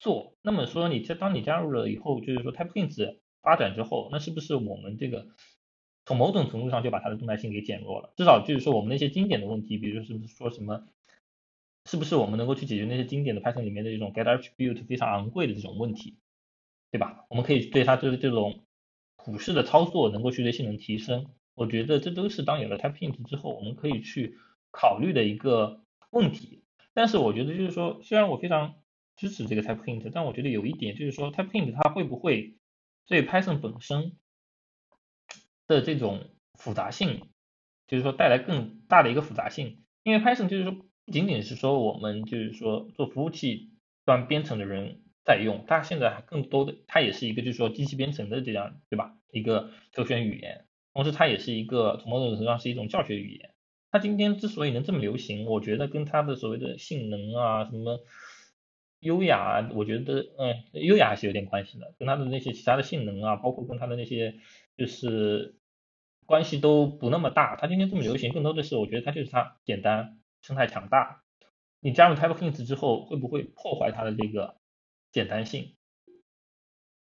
[0.04, 0.36] 做。
[0.42, 5.28] 那么说你这当你加入了以后，就是说 TypeHints 发展之后，那是不是我们这个
[6.04, 8.12] 从某种程度上就把它的动态性给减弱了？
[8.18, 10.86] 至少就是说我们那些经典的问题，比如说是说什么，
[11.86, 16.18] 是不是我们能够去解决那些经典的 Python 里面的这种 get attribute 非常昂贵的这种问题，
[16.92, 17.24] 对吧？
[17.30, 18.60] 我们可以对它就是这种
[19.16, 21.26] 普式的操作能够去对性能提升。
[21.54, 24.36] 我觉得这都是当有了 TypeHint 之后，我们可以去
[24.70, 26.64] 考虑的一个问题。
[26.92, 28.74] 但是我觉得就是说，虽然我非常
[29.16, 32.56] 支持这个 TypeHint，但我觉得有一点就是说，TypeHint 它会不会
[33.06, 34.16] 对 Python 本身
[35.66, 37.28] 的这种复杂性，
[37.86, 39.84] 就是说带来更大的一个复杂性？
[40.02, 43.70] 因为 Python 就是说不仅仅是说我们就是说做服务器
[44.04, 49.16] 端编程的人在用，它现在还更多的它也是一个就是说机器编程的这样对吧？
[49.30, 50.66] 一个首选语言。
[50.92, 53.52] 同时，它也是一个从某种程度上是一种教学语言。
[53.90, 57.98] 它今天之所以能这么流行，我觉得跟它的所谓的性能啊、什么
[59.04, 61.94] 优雅，我觉得嗯，优雅还是有点关系的。
[61.98, 64.34] 跟它的那些其他的性能啊，包括跟它的那些
[64.76, 65.56] 就是
[66.26, 67.56] 关系都不那么大。
[67.56, 71.22] 它今天这么流行，更多的是我觉得它就是它简单、生态强大。
[71.80, 74.56] 你加入 TypeHints 之后，会不会破坏它的这个
[75.12, 75.76] 简单性，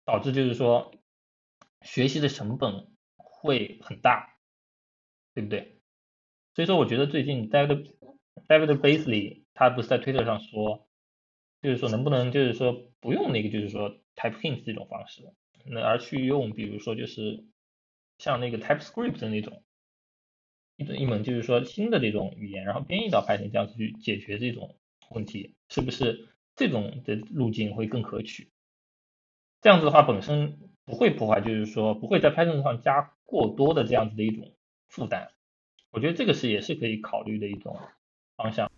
[0.06, 0.94] 导致就是说
[1.82, 2.88] 学习的成本？
[3.40, 4.36] 会很大，
[5.36, 5.80] 对不对？
[6.56, 7.94] 所以说，我觉得最近 David
[8.48, 10.87] David Basley 他不是在推特上说，
[11.68, 15.24] 就是说能不能就是说不用那个就是说 TypeHints 这种方式，
[15.66, 17.44] 那而去用比如说就是
[18.18, 19.64] 像那个 TypeScript 的那种
[20.78, 24.78] 一一门就是说新的这种语言，然后编译到 Python 这样子去解决这种
[25.10, 28.50] 问题，是不是这种的路径会更可取？
[29.62, 33.14] 这样子的话，本身不会破坏，就是说不会在 Python 上加。
[33.30, 34.54] 过多的这样子的一种
[34.88, 35.34] 负担，
[35.92, 37.78] 我觉得这个是也是可以考虑的一种
[38.38, 38.72] 方向。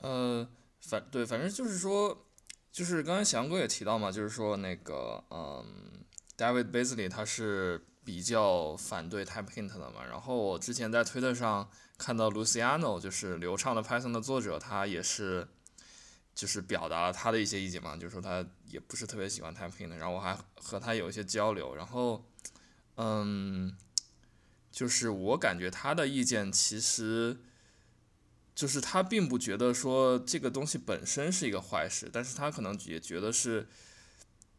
[0.00, 0.48] 呃，
[0.88, 2.26] 反对，反正就是说，
[2.70, 6.04] 就是刚才翔哥也提到嘛，就是说那个，嗯
[6.36, 10.04] ，David Basley 他是比较反对 TypeHint 的嘛。
[10.04, 15.48] 然后我之前在推特上看到 Luciano，就是流畅的 Python 的作者，他也是
[16.34, 19.96] 就是表达了他的一些意见嘛，就是说他也不是特别喜欢 TypeHint。
[19.96, 22.24] 然后我还和他有一些交流，然后，
[22.96, 23.76] 嗯。
[24.74, 27.38] 就是我感觉他的意见其实，
[28.54, 33.66] 就是他并不觉得说这个东西本身是一个坏事，但是他可能也觉得是，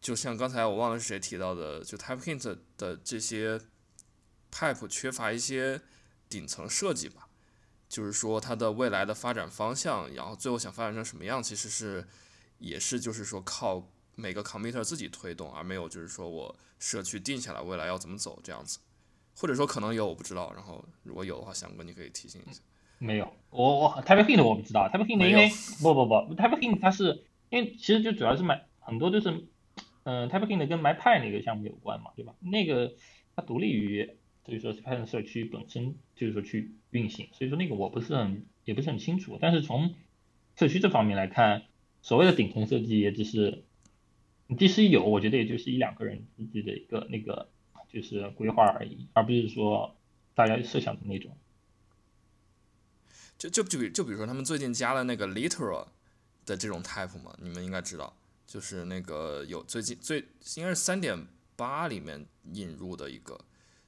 [0.02, 3.62] 就像刚才我忘了是谁提到的，就 TypeHint 的这些
[4.52, 5.82] Pipe 缺乏一些
[6.28, 7.30] 顶层设计吧，
[7.88, 12.06] 就是说它的未来的发展方向，然后最后想发展成什么样，其实是
[12.58, 18.80] 也是就是说靠每个 Committer 自己推动，而没有就是说我社区定下来未来要怎么走这样子。
[19.38, 22.62] 或者说可能有我不知道，然后如果有的话，翔哥你可以提醒一下。
[22.98, 25.50] 没有，我我 TypeHint 我不知道，TypeHint 因为
[25.82, 29.46] 不不不，TypeHint 它是因为其实就主要是买很多就是
[30.04, 32.36] 嗯 TypeHint 跟 MyPy 那个项目有关嘛，对吧？
[32.40, 32.94] 那个
[33.36, 34.10] 它独立于
[34.46, 39.38] 所以说 Python 社区本身就是说去运行，所以说那个我不是很也不是很清楚。
[39.42, 39.94] 但是从
[40.56, 41.64] 社区这方面来看，
[42.02, 43.64] 所谓的顶层设计也只是
[44.58, 47.50] 即使有，我觉得也就是一两个人自己的一个那个。
[47.88, 49.96] 就是规划而已，而不是说
[50.34, 51.32] 大家设想的那种。
[53.38, 55.88] 就就就比就比如说他们最近加了那个 literal
[56.46, 58.16] 的这种 type 嘛，你们应该知道，
[58.48, 60.20] 就是那个有最近最
[60.56, 63.40] 应该是三点八里面引入的一个，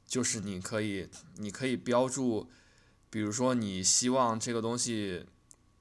[0.06, 2.50] 就是你可以你可以标注，
[3.10, 5.26] 比如说你希望这个东西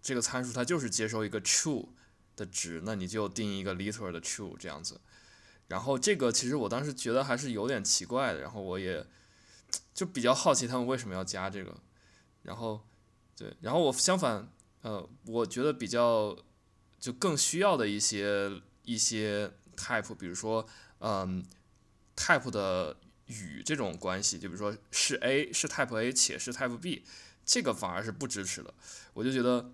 [0.00, 1.88] 这个参数它就是接收一个 true
[2.36, 5.00] 的值，那你就定一个 literal 的 true 这样子。
[5.68, 9.04] 然后这个其实我当时觉得还是有点奇怪的，然后我也
[9.92, 11.76] 就比较好奇他们为什么要加这个。
[12.42, 12.86] 然后，
[13.36, 14.48] 对，然后我相反，
[14.82, 16.36] 呃，我觉得比较
[16.98, 18.50] 就更需要的一些
[18.84, 20.66] 一些 type，比如说，
[21.00, 21.44] 嗯
[22.16, 22.96] ，type 的
[23.26, 27.04] 与这种关系，就比如说是 A 是 type A 且是 type B，
[27.44, 28.72] 这个反而是不支持的。
[29.14, 29.70] 我就觉得。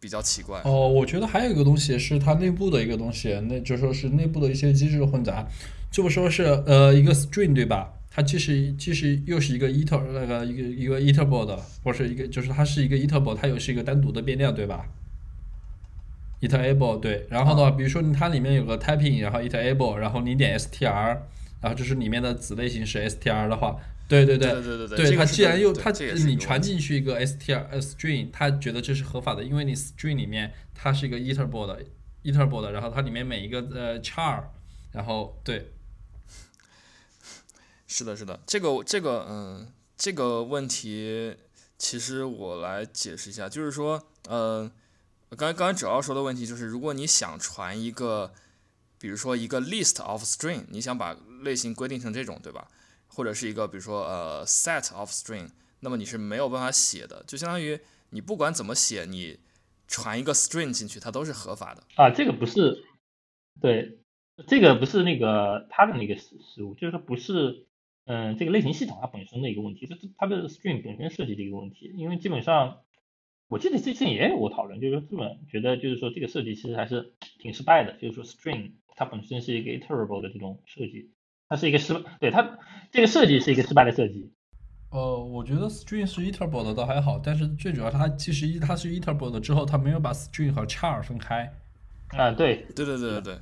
[0.00, 5.44] 比较奇怪哦，我觉得还有一个东西是它内部的一个东西，那就说是内部的一些机制混杂，
[5.90, 7.97] 就说是呃一个 string 对吧？
[8.18, 14.84] 它既是既是又是一个 iter 那个一个一个 iterable 的，或是一个就是它是一个 iterable，它又是一个单独的变量对吧
[16.40, 20.90] ？iterable 对，然后呢，比如说它里面有个 typing，然后 iterable，然后你点 str，
[21.60, 23.76] 然后就是里面的子类型是 str 的话。
[24.08, 25.92] 对对对对对对，它既然又它
[26.26, 31.84] 你传进去一个 str string，它觉得这是合法的，因为你 string 里面它是一个 iterable 的
[32.24, 34.42] iterable 的，然后它里面每一个呃 char，
[34.90, 35.68] 然后对，
[37.88, 41.34] 是的，是的，这个这个嗯，这个问题
[41.78, 44.70] 其实我来解释一下，就是说，呃，
[45.30, 48.32] 刚才刚主要说的问题就是，如果你想传一个
[49.00, 52.68] 比如说一个 list of string，你想把类型规定成这种，对吧？
[53.06, 55.48] 或者是一个比如说呃 set of string，
[55.80, 59.40] 那么你是没有办法写的，就相当于你不管怎么写，你
[59.88, 61.82] 传一个 string 进去，它都是合法的。
[61.96, 62.84] 啊，这个不是，
[63.62, 63.98] 对，
[64.46, 67.66] 这个不是那个它的那个失失误，就是说不是，
[68.08, 72.78] 嗯，这个类型系统它本身的一个问题，是它的 string 本身设计的一个问题，因为基本上。
[73.50, 81.12] 我记得之前也有过讨论，就是说日本觉得就是说这个设计其实还是挺失败的，就是说 string 它本身是一个 iterable 的这种设计，
[81.48, 82.58] 它是一个失，对它
[82.92, 84.30] 这个设计是一个失败的设计。
[84.90, 91.50] 呃，我觉得 string 是 iterable 的倒还好，但是最主要它其实一它是 iterable 的之后，它没有把 string 和 char 分开。
[92.08, 93.38] 啊，对，对对对对对。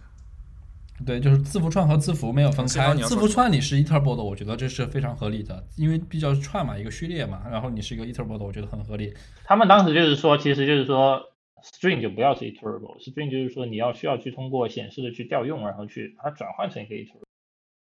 [1.05, 2.95] 对，就是字符串和字符没有分开。
[2.95, 7.43] 字符串你是 iterable 的，我觉得这是非常合理的，因为比较串嘛，一个序列嘛。
[7.51, 9.13] 然后你是一个 iterable 的，我觉得很合理。
[9.45, 11.21] 他们当时就是说，其实就是说
[11.63, 17.27] ，string 就不要是 iterable，string 就是说你要需要去通过显示的去调用，然后去把它转换成一个 iterable。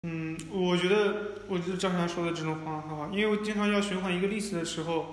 [0.08, 1.14] 嗯，我觉得，
[1.48, 5.06] 我觉得张强说的这种方法很好，因为我经常要循环一个 list 的时候，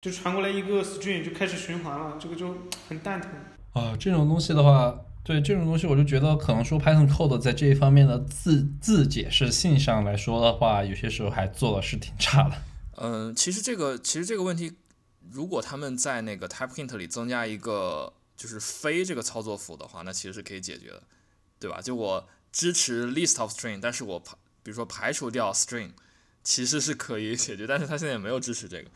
[0.00, 2.52] 就传过来一个 string 就开始循环了，这个就
[2.88, 3.30] 很蛋疼。
[3.74, 4.98] 啊，这种东西的话。
[5.24, 12.56] 对这种东西，我就觉得可能说 Python code 在这一方面的自自解释性上来说的话，有些时候还做的是挺差的。
[12.96, 14.74] 嗯，其实这个其实这个问题，
[15.30, 21.02] 如果他们在那个 TypeHint 里增加一个就是非这个操作符的话，那其实是可以解决的，
[21.58, 21.80] 对吧？
[21.80, 25.92] 就我支持 list of string，但是我排比如说排除掉 string，
[26.42, 28.90] 其实是可以解决，但是他现在也没有支持这个，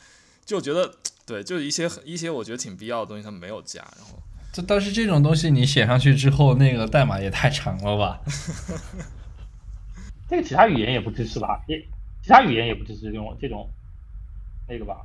[0.45, 4.23] 就觉得对，就一些一些我觉得挺必要的东西他没有加，然后。
[4.53, 8.21] 这但是这种东西你写上去之后，那个代码也太长了吧？
[10.29, 11.63] 这个其他语言也不支持吧？
[11.69, 11.79] 也
[12.23, 13.69] 其他语言也不支持这种这种
[14.69, 14.97] 那个吧？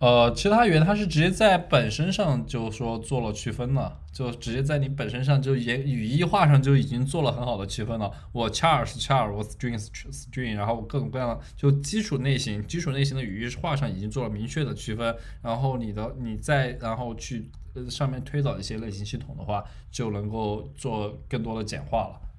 [0.00, 8.10] 呃，其他语言它是直接在本身上就说做了区分了，就直接在你本身上就言语义化上就已经做了很好的区分了。
[8.32, 15.14] 我 char 是 char，我 string 是 string，然后各种各样的就基础类型、基础类型的语义化上已经做了明确的区分。
[15.42, 22.29] 然后你的你再然后去呃上面推导一些类型系统的话，就能够做更多的简化了。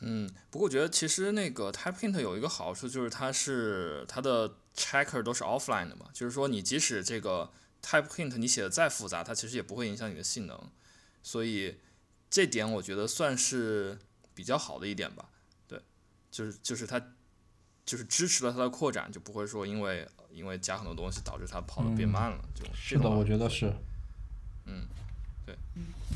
[0.00, 4.56] 嗯，不过我觉得其实那个 TypeHint 有一个好处就是它是它的。
[4.76, 7.50] checker 都是 offline 的嘛，就是说你即使这个
[7.82, 10.70] type hint 你写的再复杂，它其实也不会影响你的性能，
[11.22, 11.78] 所以
[12.28, 13.98] 这点我觉得算是
[14.34, 15.30] 比较好的一点吧。
[15.66, 15.80] 对，
[16.30, 17.00] 就是就是它
[17.86, 22.44] 就是支持了它的扩展，就不会说因为因为加很多东西导致它跑的变慢了。
[22.54, 23.72] 就是的，我觉得是。
[24.66, 24.86] 嗯，
[25.46, 25.56] 对。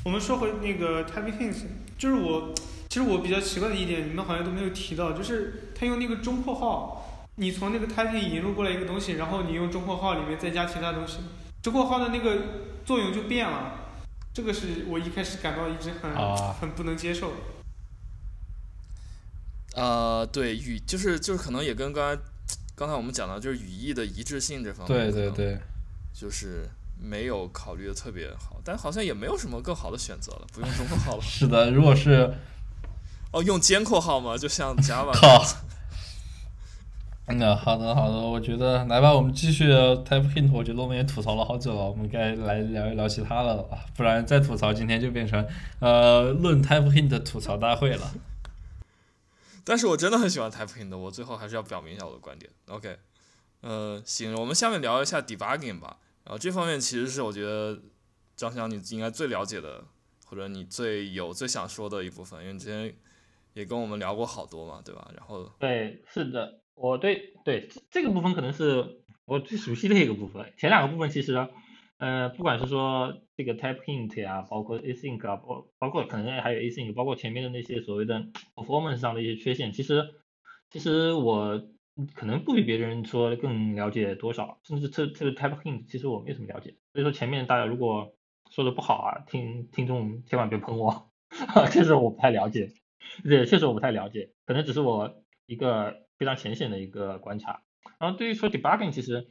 [0.05, 1.57] 我们说回那个 type hint，
[1.99, 2.55] 就是我
[2.89, 7.07] 其实我比较奇怪的一点，你们好像都没有提到，就是他用那个中括号。
[7.37, 11.21] 你从那个 typing 引入过来一个东西，然后你用中括号里面再加其他东西，
[11.63, 12.37] 中括号的那个
[12.85, 13.77] 作用就变了。
[14.35, 16.13] 这个是我一开始感到一直很
[16.61, 17.33] 很不能接受。
[19.75, 22.23] 呃，对语就是就是可能也跟刚才
[22.75, 25.59] 刚才我们讲到就是语义的一致性这方面，对对对，
[26.13, 26.69] 就是
[27.03, 31.23] 没有考虑的特别好，但好像也没有什么更好的选择了，不用中括号了。
[31.25, 32.35] 是的，如果是
[33.33, 34.37] 哦用尖括号吗？
[34.37, 35.13] 就像 Java。
[37.27, 40.51] 嗯，好的好的，我觉得来吧，我们继续 Type Hint。
[40.53, 43.65] 我觉得我们也吐槽了好久了，我们该来聊一聊其他的了，
[43.97, 45.47] 不然再吐槽，今天就变成
[45.79, 48.13] 呃论 Type Hint 吐槽大会了。
[49.63, 52.51] 但是我真的很喜欢 Type Hint，我最后还是要表明一下我的观点。
[52.67, 52.99] OK，
[53.61, 55.99] 呃，行，我们下面聊一下 Debugging 吧。
[56.31, 57.77] 然后这方面其实是我觉得
[58.37, 59.85] 张翔你应该最了解的，
[60.25, 62.95] 或者你最有最想说的一部分，因为之前
[63.53, 65.11] 也跟我们聊过好多嘛，对吧？
[65.16, 66.61] 然后对，是的。
[66.77, 70.55] 我对对这个部分可能是我最熟悉的一个部分。
[70.57, 71.49] 前两个部分其实，
[71.99, 78.21] 呃，不管是说这个 type hint 啊，包括 async 啊，包包括可能还有 async，包括前面的那些所谓的
[78.55, 80.09] performance 上的一些缺陷，其实
[80.71, 81.61] 其实我
[82.15, 86.77] 可能不比别人说更了解多少，甚至这这个 type hint 其实我没什么了解。
[86.93, 88.15] 所以说前面大家如果
[88.51, 91.11] 说的不好啊，听听众千万别喷我，
[91.71, 92.73] 确实我不太了解，
[93.25, 96.07] 对，确实我不太了解，可能只是我一个。
[96.21, 97.63] 非常浅显的一个观察，
[97.99, 99.27] 然后对于说 debugging，其实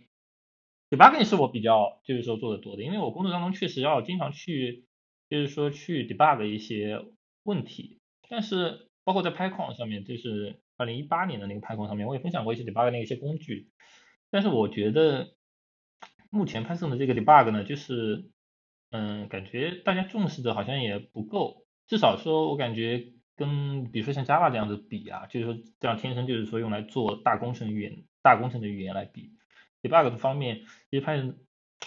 [0.89, 4.85] debugging 是我比较就是说做的多的，因为我工作当中确实要经常去
[5.29, 7.05] 就是说去 debug 一些
[7.43, 13.69] 问题，但是包括在 Python 上面，就是二零一八年的那个 Python 上面，我也分享过一些 debug 的一些工具，
[14.31, 15.35] 但是我觉得
[16.31, 18.31] 目前 Python 的这个 debug 呢，就是
[18.89, 23.13] 嗯，感觉大家重视的好像也不够，至少说我感觉。
[23.39, 29.31] 跟比如说像 Java 这样子比啊，就是说这样天生就是说用来做大工程语言、大工程的语言来比
[29.81, 31.37] ，debug 的方面，其实 Python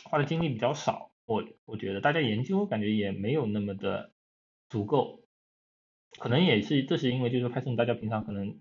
[0.03, 1.13] 花的精力比较少。
[1.27, 4.15] 我我觉得大家研究感觉也没有那么的
[4.71, 5.25] 足够，
[6.19, 8.59] 可能也是这是因为就是 Python 大家平常可能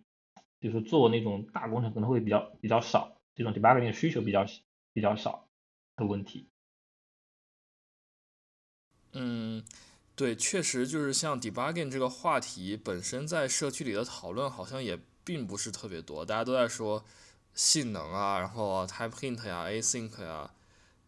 [0.61, 4.45] 就是做那种大工程可能会比较比较少，这种 debugging 的需求比较
[4.93, 5.49] 比较少
[5.97, 6.47] 的问题。
[9.13, 9.61] 嗯，
[10.15, 17.03] 对，确实就是像 debugging 这个话题本身在社区里的讨论好像也并不是特别多，大家都在说
[17.53, 20.49] 性能啊，然后 type hint 呀，async 呀，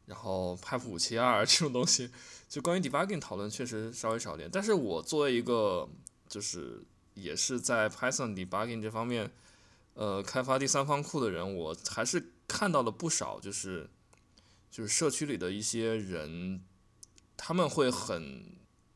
[0.08, 2.10] 然后 pipe 五七二这种东西，
[2.50, 4.50] 就关于 debugging 讨论确实稍微少点。
[4.52, 5.88] 但是我作为一个
[6.28, 6.84] 就是
[7.14, 9.32] 也是在 Python debugging 这方面，
[9.94, 13.90] 呃，开发第三方库的人，我还是看到了不少，就是
[14.70, 16.64] 就是社区里的一些人。
[17.36, 18.44] 他们会很，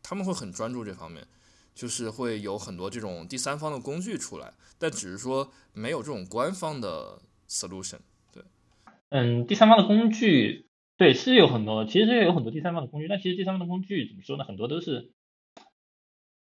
[0.02, 1.28] 他们会很专注这方面，
[1.74, 7.20] 就是会有很多这种第三方的工具出来，但只是说没有这种官方的
[7.50, 7.98] solution。
[8.32, 8.44] 对，
[9.10, 14.46] 嗯，第三方的工具，对，是有很多，其实也有很多第三方的工具，但其实第三方的工具怎么说呢？
[14.46, 15.12] 很多都是，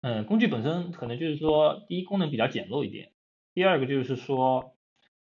[0.03, 3.11] 嗯，工具本身可能就是说，第一功能比较简陋一点，
[3.55, 4.77] 第二个就是说，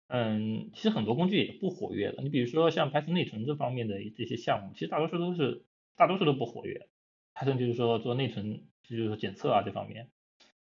[0.08, 2.22] 嗯，其实很多工具也不活跃了。
[2.24, 5.66] 你比如说像 Python 内存这方面的这些项目，其实大多数都是。
[5.98, 6.88] 大多数都不活跃
[7.36, 10.10] ，Python 就是说做内存，就是说检测啊这方面，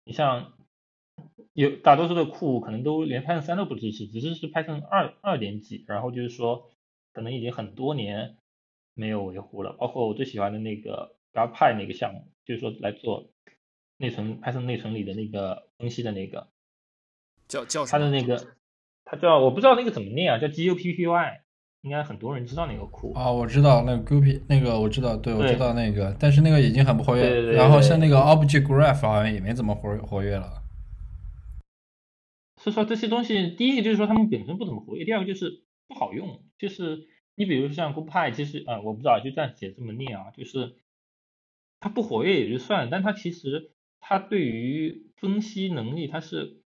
[0.03, 0.53] 你像
[1.53, 6.69] 有大多数的库可能都连 Python 三都不支持，只是是 Python 二二点几，然后就是说
[7.11, 8.37] 可能已经很多年
[8.93, 9.73] 没有维护了。
[9.73, 13.31] 包括我最喜欢的那个 rpy 那个项目，就是说来做
[13.97, 16.49] 内存 Python 内存里的那个分析的那个，
[17.47, 18.47] 叫叫他的那个，
[19.03, 21.41] 他叫我不知道那个怎么念啊，叫 GUPPY。
[21.81, 27.51] 应该很多人知道那个库啊，我知道那个 Guppy 那个我知道，对我知道那个，但是那个已经很不活跃。
[27.51, 30.63] 然后像那个 Object Graph 好像也没怎么活活跃了。
[32.59, 36.43] 所以说这些东西，第一个就是说他们本身不怎么活跃，第二个就是不好用。
[36.57, 40.77] 就是你比如像 GoPy，其实啊，我不知道就暂且这么念啊，就是
[41.79, 46.63] 它不活跃也就算了，但它其实它对于分析能力它是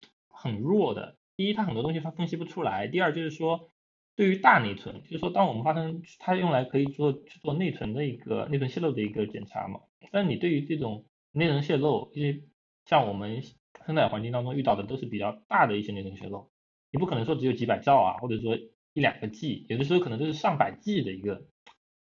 [0.45, 1.17] 很弱的。
[1.35, 3.71] 第一，它很多东西它分析不出来；第二就是说。
[4.17, 9.81] 对于大内存，就是说，当我们发生它用来可以做去做内存的一个内存泄露的一个检查嘛。
[10.09, 12.45] 但你对于这种内存泄露，因为
[12.85, 13.43] 像我们
[13.85, 16.49] 生态环境当中遇到的都是比较大的一些内存泄露，
[16.91, 18.55] 你不可能说只有几百兆啊，或者说
[18.93, 21.45] 一两个 G，有的时候可能都是上百 G 的一个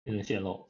[0.03, 0.69] 内存泄露，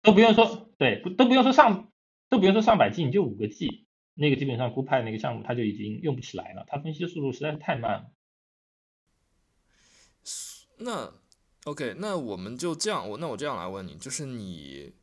[0.00, 1.92] 都不用说，对，不都不用说上，
[2.30, 3.84] 都不用说上百 G，你就五个 G，
[4.14, 8.10] 那个基本上 g o p 那个项目它就已经用不起来了，它分析的速度实在是太慢了。
[10.78, 11.12] 那
[11.64, 14.94] ，OK，那我们就这样，我那我这样来问你，就是你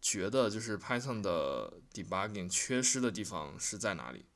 [0.00, 4.26] 觉得就是 Python 的 debugging 缺失的地方是在哪里？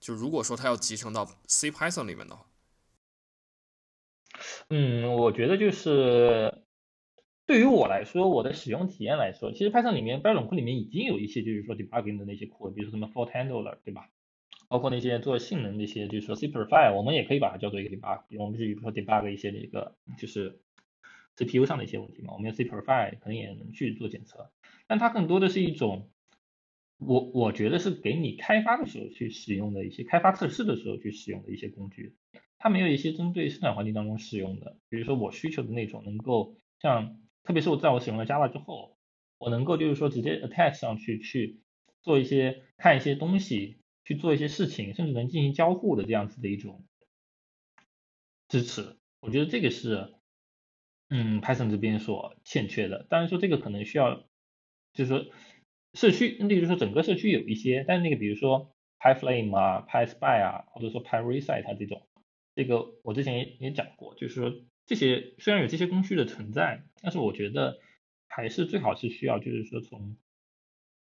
[0.00, 2.46] 就如果说它要集成到 C Python 里面的话，
[4.70, 6.62] 嗯，我觉得就是
[7.52, 14.08] 对于我来说，我的使用体验来说，其实 Python 里面标准库里面已经有一些就是说 debugging 的那些库，比如说什么 fault handler，对吧？
[14.70, 18.22] 包括那些做性能那些，就是说 super file，我们也可以把它叫做一个 debug。
[18.38, 20.60] 我们比如说 debug 一些那个就是
[21.36, 24.50] CPU 上的一些问题嘛，我们用 super file 可能也能去做检测。
[24.86, 26.08] 但它更多的是一种，
[26.96, 32.16] 我我觉得是给你开发的时候去使用的一些开发测试的时候去使用的一些工具。
[32.56, 38.96] 它没有一些针对生产环境当中使用的，比如说我需求的那种能够像，特别是我在我使用了 Java 之后，
[39.38, 41.60] 我能够就是说直接 attach 上去去
[42.02, 43.78] 做一些看一些东西。
[44.04, 46.84] 去做一些事情，甚至能进行交互的这样子的一种
[48.48, 50.12] 支持，我觉得这个是，
[51.08, 53.06] 嗯，Python 这边所欠缺的。
[53.08, 54.24] 当然说这个可能需要，
[54.92, 55.24] 就是说
[55.94, 62.04] 社区，那就是说整个社区有一些，但是那个比如说 PyFlame 啊、PySpy 啊，或者说 PyReset 它这种，
[62.56, 64.52] 这个我之前也也讲过，就是说
[64.86, 67.78] 这些虽然有这些工具的存在，但是我觉得
[68.28, 70.16] 还是最好是需要，就是说从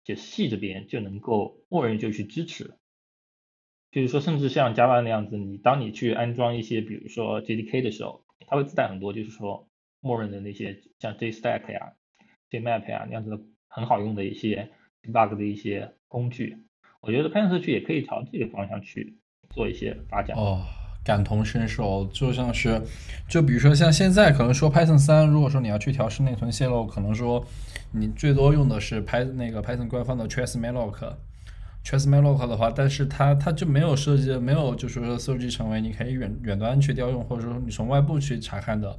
[0.03, 2.75] 解释器这边就能够默认就去支持。
[3.91, 9.67] 就是说，甚至像 Java 那样子，你当你去安装一些，比如说 JDK 的时候，它会自带很多，就是说
[9.99, 11.93] 默认的那些像 JStack 呀、
[12.49, 14.71] JMap 呀那样子的很好用的一些
[15.01, 16.57] debug 的一些工具。
[17.01, 19.17] 我觉得 Python 社区也可以朝这个方向去
[19.49, 20.37] 做一些发展。
[20.37, 20.65] 哦，
[21.03, 22.81] 感同身受，就像是，
[23.27, 27.45] 就比如说像现在可能说 Python 三，如果说你要去调试内存泄露，可能说
[27.91, 31.13] 你最多用的是 Python 那个 Python 官方的 tracemalloc。
[31.83, 38.95] TraceMalloc 的话，但是它它就没有设计，没有就是说设计成为你可以远远端去调用，或者说你从外部去查看的。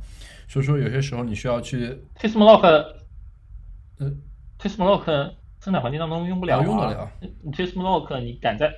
[0.48, 2.60] 所以说有些时候你需要去 TraceMalloc，
[4.00, 4.12] 呃
[4.58, 5.04] ，TraceMalloc
[5.60, 7.08] 生产环境当中用不了用得了。
[7.52, 8.74] TraceMalloc 你敢在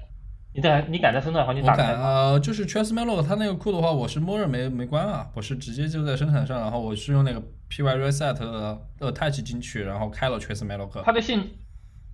[0.55, 11.03] 你在你敢在生产环境打开呃，就是 TraceMalloc 它那个库的话，我是默认没没关啊，我是直接就在生产上，然后我是用那个 pyreset 的 attach 进去，然后开了 TraceMalloc。
[11.03, 11.51] 它的性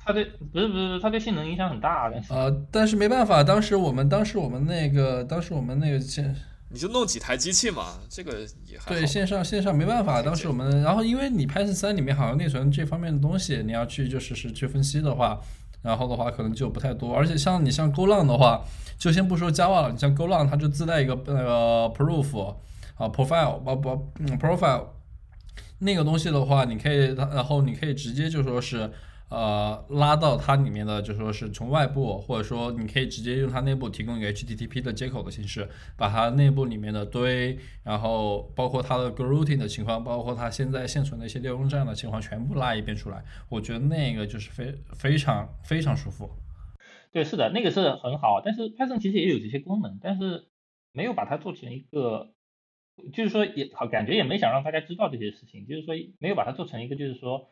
[0.02, 6.34] 它对不是不是它对性能影响很大，但是呃，但是没办法，当时我们当时我们那个当时我们那个线
[6.70, 8.94] 你就弄几台机器嘛，这个也还。
[8.94, 15.38] 对线上线上没办法，当时我们然后因为你 Python 三里面好像内存这方面的东西，你要去就是是去分析的话，
[15.82, 18.62] 然后的话可能就不太多，而且像你像 GoLang 的话，
[18.98, 22.54] 就先不说 Java 了，你像 GoLang 它就自带一个那个 proof
[22.96, 24.84] 啊 profile 不不 profile
[25.78, 28.90] 那个东西的话，你可以然后你可以直接就说是。
[29.30, 43.24] 呃，拉到它里面的就说是从外部，或者说你可以直接用它内部提供一个 HTTP 的接口的形式，把它内部里面的堆，然后包括它的 g r o u t i n g 的情况，包括它现在现存的一些内容站的情况，全部拉一遍出来。
[43.48, 46.28] 我觉得那个就是非非常非常舒服。
[47.12, 50.48] 对，是的，那个是很好，但是 Python 其实也有这些功能，但是
[50.92, 52.32] 没有把它做成一个，
[53.12, 57.48] 就是说也好，感觉也没想让大家知道这些事情，就是说没有把它做成一个就是说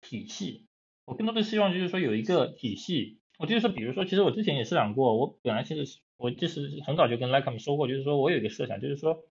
[0.00, 0.68] 体系。
[1.04, 9.24] 我更多的希望就是说有一个体系，我就是说，比如说，其实我之前也设想过，我本来其实我就是很早就跟 l i k e m 说过，就是说我有一个设想，就是说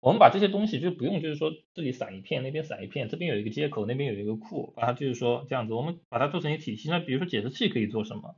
[0.00, 6.88] 我们把这些东西就不用就是说这里散一片，那边散一片，这边有一个接口，那边有一个库，把它就是说这样子，我们把它做成一个体系。
[6.88, 8.36] 那比如说解释器可以做什么？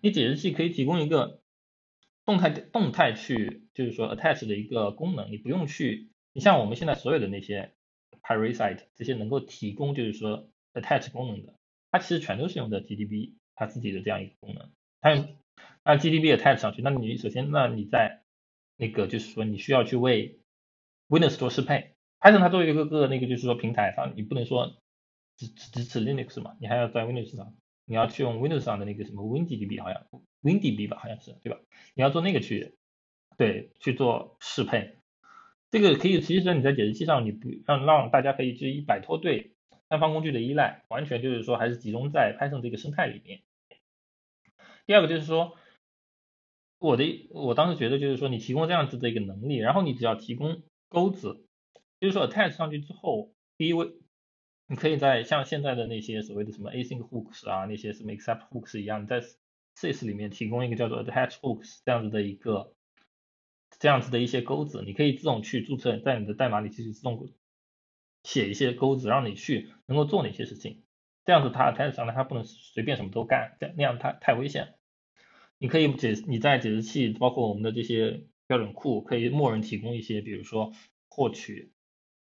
[0.00, 1.40] 你解释器可以提供一个
[2.24, 7.74] 动态动态去就是说 attach 的一个功能，你不用去，你像我们现在所有的那些
[8.22, 11.54] parasite 这些能够提供就是说 attach 功能的。
[11.92, 14.70] 它其实全都是用的 GDB 它自己的这样一个功能，
[15.00, 15.36] 它用
[15.84, 18.22] 那 GDB attach 上去，那你首先那你在
[18.76, 20.38] 那个就是说你需要去为
[21.08, 24.74] Windows 做适配，Python 它作为一个个那个就是说平台上，你不能说
[25.36, 30.06] 只只支持 Linux 嘛，你还要在 Windows 上，你要去用 Windows 上的那个什么 WinDB 好像
[30.42, 31.60] WinDB 吧好像是对吧？
[31.94, 32.74] 你要做那个去
[33.36, 34.96] 对去做适配，
[35.70, 39.52] 这个可以其实你在解释器上你不让让大家可以去摆脱对。
[39.92, 43.42] 三方工具的依赖，完全就是说还是集中在 Python 这个生态里面。
[44.86, 45.54] 第二个就是说，
[46.78, 51.46] 我的我当时觉得就是说，你提供这样子的一个能力，然后你只要提供钩子，
[52.00, 53.92] 就是说 attach 上去之后，第一位，
[54.66, 59.20] 你可以在像现在的那些所谓的什么 async hooks 啊，那些什么 except hooks 一样，你在
[59.76, 62.72] sys 里面提供一个叫做 attach hooks 这样子的一个
[63.78, 67.28] 这样子的一些钩子，你可以自动去注册，在你的代码里其实自动。
[68.22, 70.82] 写一些钩子，让你去能够做哪些事情，
[71.24, 74.74] 这样子它台子上呢，它不能随便什么都干，这那样太太危险。
[75.58, 80.72] 你可以解你在解释器，包括我们的这些标准库，可以默认提供一些，比如说
[81.08, 81.72] 获取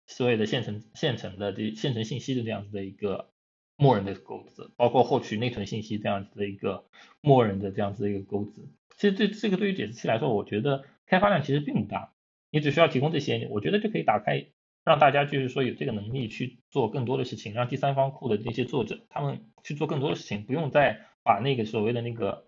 [0.06, 3.32] 所有的现成现成的这现成信息的这样子的一个
[3.76, 6.88] 默认的钩子，包括获取内存信息这样子的一个
[7.20, 8.68] 默认的这样子的一个钩子。
[8.96, 12.14] 其实这这个对于解释器来说，我觉得开发量其实并不大，
[12.50, 14.46] 你只需要提供这些，我觉得就可以打开。
[14.86, 22.46] 让大家就是说有这个能力去做更多的事情，让第三方库的那些作者他们去做更多的事情，不用再把那个所谓的那个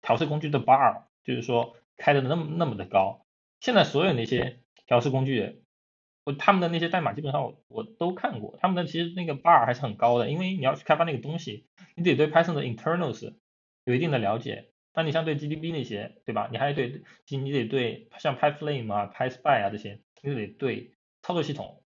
[0.00, 3.26] 调试工具的 bar，就是说开的那么那么的高。
[3.60, 5.62] 现在所有那些调试工具，
[6.24, 13.34] 我他们的那些代码基本上我我都看过，他们的其实那个 bar 还是很高的，因为你要去开发那个东西，你得对 Python 的 internals
[13.84, 14.70] 有一定的了解。
[14.94, 16.48] 那你像对 GDB 那些，对吧？
[16.50, 20.94] 你还得你得对像 PyFlame 啊、PySpy 啊这些，你得对。
[21.28, 21.82] 操作系统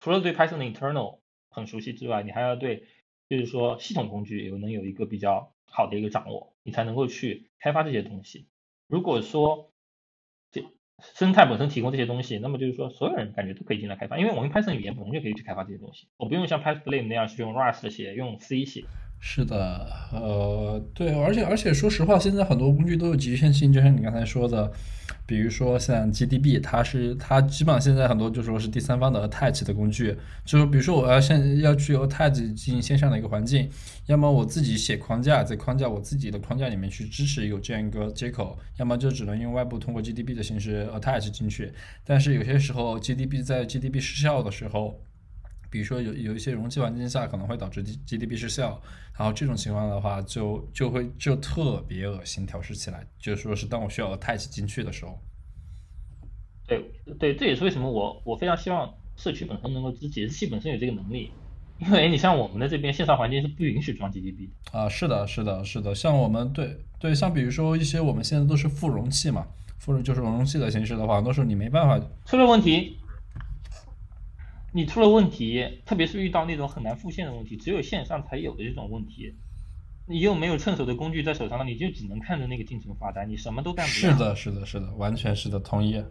[0.00, 1.20] 除了对 Python 的 internal
[1.50, 2.88] 很熟悉之外，你还要对
[3.28, 8.48] 就是说系统工具有能有一个比较好的一个掌握，你才能够去开发这些东西。
[8.88, 9.72] 如果说
[10.50, 10.64] 这
[10.98, 18.84] 生态本身提供这些东西，那么就是说所有人感觉都可以进来开发，因为我们 Python 语言本身就可以去开发这些东西，我不用像 PyFlame 那样去用 Rust 写，用 C 写。
[19.26, 24.70] 是的，呃，对，而且而且说实话，现在很多工具都有局限性，就像你刚才说的，
[25.24, 30.14] 比如说像 GDB，它是它基本上现在很多就说是第三方的 attach 的工具，
[30.44, 33.66] 就是比如说我要现要去 attach 进行线上的一个环境，
[34.06, 41.72] 要么我自己写框架，在框架我自己的框架里面去支持有这样一个接口，要么就只能用外部通过 GDB 的形式 attach 进去，
[42.04, 45.00] 但是有些时候 GDB 在 GDB 失效的时候。
[45.74, 48.80] 比如说有有一些容器环境下可能会导致 G GDB 失效，
[49.18, 55.18] 然后这种情况的话就就会就特别恶心调试起来，就是说是当我需要 attach 进去的时候。
[56.68, 56.80] 对
[57.18, 61.32] 对，这也是为什么我我非常希望社区本身能够支持解释器本身有这个能力，
[61.80, 69.44] 因为你像我们的这边线上环境是不允许装 GDB 啊，是的，是的，是的，像我们对对，像比如说一些我们现在都是副容器嘛，
[69.80, 72.96] 副容就是容器的形式的话，很多时候你没办法出了问题。
[74.76, 79.32] 你出了问题，特别是遇到那种很难复现的问题，只有线上才有的这种问题，
[80.08, 84.12] 你又没有趁手的工具在手上，你就只能看着那个进程发呆，你什么都干不了。
[84.12, 86.02] 是的，是的，是的，完全是的，同意。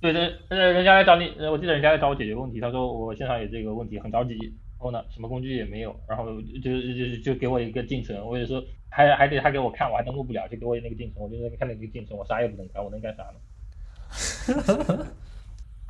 [0.00, 15.06] 对的，呃，人家来找你，呃，我记得人家来找我解决问题，他说我线上有这个问题，很着急，然后呢什么工具也没有，然后就就就给我一个进程，我也说还还得他给我看，我还登录不了，就给我那个进程，我就在看那个进程，我啥也不能干，我能干啥呢？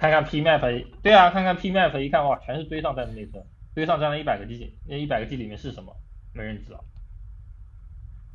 [0.03, 5.95] 看看 P map，对啊，看看 P map，一看哇，全是堆上站的内存，堆上站了一百个 G，那一百个 G 里面是什么？
[6.35, 6.85] 没人知道。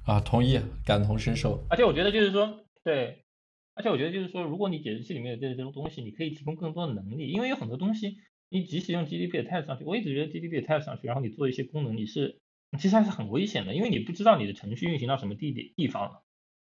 [0.05, 1.61] 啊，同意，感同身受。
[1.69, 3.25] 而且我觉得就是说，对，
[3.73, 8.15] 而且我觉得就是说，如果你解释器里面有这这种东西，你可以提供更多的能力，因为有很多东西，
[8.47, 12.39] 你即使用 GDP attach 上去，我一直觉得 GDP attach 上去，然后你做一些功能，你是
[12.79, 16.23] 其实还是很危险的，因为你不知道你的程序运行到什么地点地方了，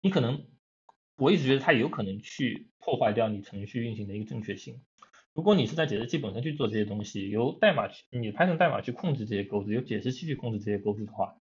[0.01, 0.47] 你可能，
[1.19, 4.81] 我一直觉得它有可能去破坏掉你程序运行的一个正确性。
[5.35, 11.37] 如果你是在解释器本身去做这些东西，由代码去，你拍成代码去控制这些钩子，由解释器去控制这些钩子的话，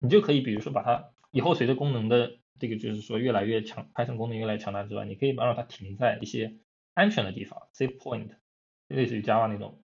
[0.00, 1.10] 你就可以比如说把它。
[1.30, 6.56] 以后随着功能的这个就是说越来越强，Python 功能越来越强大之外，你可以把让它停在一些
[6.94, 8.30] 安全的地方 （safe point，
[8.88, 9.82] 类似于 Java 那种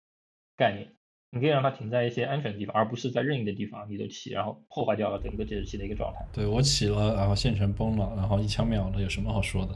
[0.56, 0.93] 概念，
[1.34, 6.24] 你可以让它停在一些安全的地方，而不是在任意的地方你都起，然后破坏掉了整个节制器的一个状态。
[6.32, 9.74] 对我起了，然后线程崩了，然后一枪秒了，有什么好说的？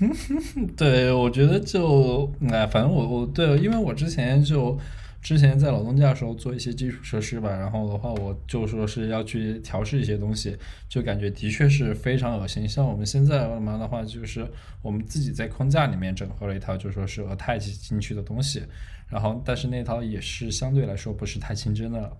[0.76, 4.78] 对，我觉得就哎，反正我我对，因为我之前就。
[5.22, 10.56] 之前在老东家的时候做一些基础设施吧，然后的话我就说是要去调试一些东西，
[10.88, 12.66] 就感觉的确是非常恶心。
[12.66, 14.46] 像我们现在嘛的话，就是
[14.80, 18.62] 我们自己在框架里面整合了一套，就说是 attach 进去的东西，
[19.08, 22.16] 然后但是那套也是相对来说不是太清真的。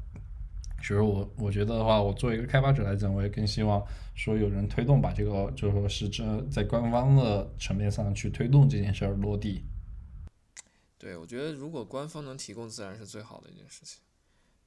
[0.82, 3.82] 其实我我觉得的话，我作为一个开发者来讲，我也更希望
[4.14, 9.64] 说有人推动把这个，就说是这在官方的层面上去推动这件事儿落地。
[11.00, 14.02] 对，我觉得如果官方能提供，自然是最好的一件事情。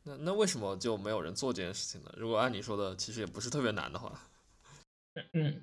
[0.04, 2.12] 那那为什么就没有人做这件事情呢？
[2.18, 4.20] 如果按你说的，其实也不是特别难的话。
[5.34, 5.62] 嗯，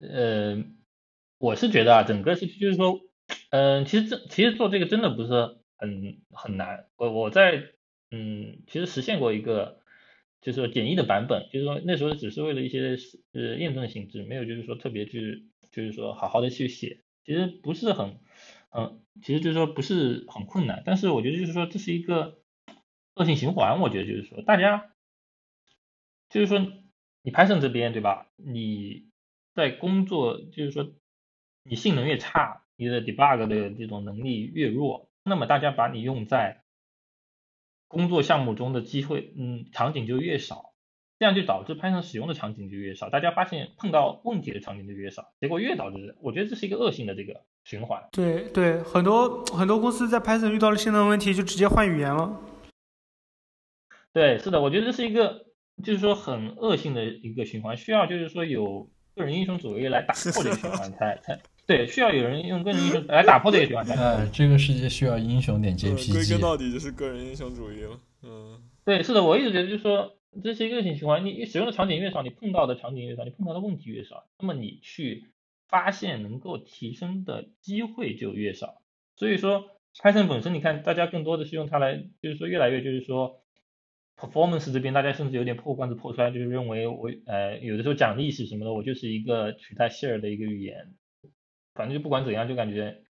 [0.00, 0.64] 呃，
[1.38, 3.00] 我是觉得啊，整个是就是说，
[3.50, 6.88] 嗯，其实这其实做这个真的不是很很难。
[6.96, 7.68] 我我在
[8.10, 9.80] 嗯，其实实现过一个，
[10.40, 12.98] 就是说简易的版本，就是说那时候只是为了一些
[13.32, 18.18] 呃验证性质，没有就是说特别去就是说好好的去写，其实不是很。
[18.72, 22.38] 嗯，其实就是说不是很困难，但是我觉得就是说这是一个
[23.14, 23.80] 恶性循环。
[23.80, 24.92] 我觉得就是说大家
[26.28, 26.58] 就是说
[27.22, 28.26] 你 Python 这边对吧？
[28.36, 29.08] 你
[29.54, 30.92] 在工作就是说
[31.62, 36.62] 你性能越差，你的 debug 的这种能力越弱，那么大家把你用在
[37.88, 40.69] 工作项目中的机会，嗯，场景就越少，
[41.20, 47.42] 这样就导致 Python 使用的场景就越少，大家发现碰到问题的场景就越少，结果越导致，我觉得这是一个恶性的这个。
[47.62, 52.40] 循环对对，很多很多公司在 Python 遇到了性能问题，就直接换语言了。
[54.14, 55.44] 对，是的，我觉得这是一个
[55.84, 63.86] 就是说很恶性的一个循环，需要就是说有个人英雄主义来打破这个循环，才才对，需要有人用个人英雄来打破这个循环。
[63.94, 66.12] 哎，这个世界需要英雄点 JPG。
[66.14, 68.00] 归根到底就是个人英雄主义了。
[68.22, 70.10] 嗯，对，是的，我一直觉得就是说
[70.42, 75.32] 这是一个恶性循环，你使用的场景越少，你碰到的场景越少，你碰到的问题越少，那么你去。
[75.70, 78.82] 发现能够提升的机会就越少，
[79.14, 83.44] 所以说 Python 本身，你看大家更多的是用它来，就是说越来越就是说
[84.16, 90.96] performance 这边，大家甚至有点破罐子破摔，就是认为我呃有的时候讲历史什么的，我就是一个取代 share 的一个语言，
[91.72, 93.04] 反正就不管怎样，就感觉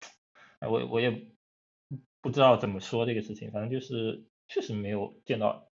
[0.62, 1.28] 我我也
[2.22, 5.67] 不知道怎么说这个事情，反正就是确实没有见到，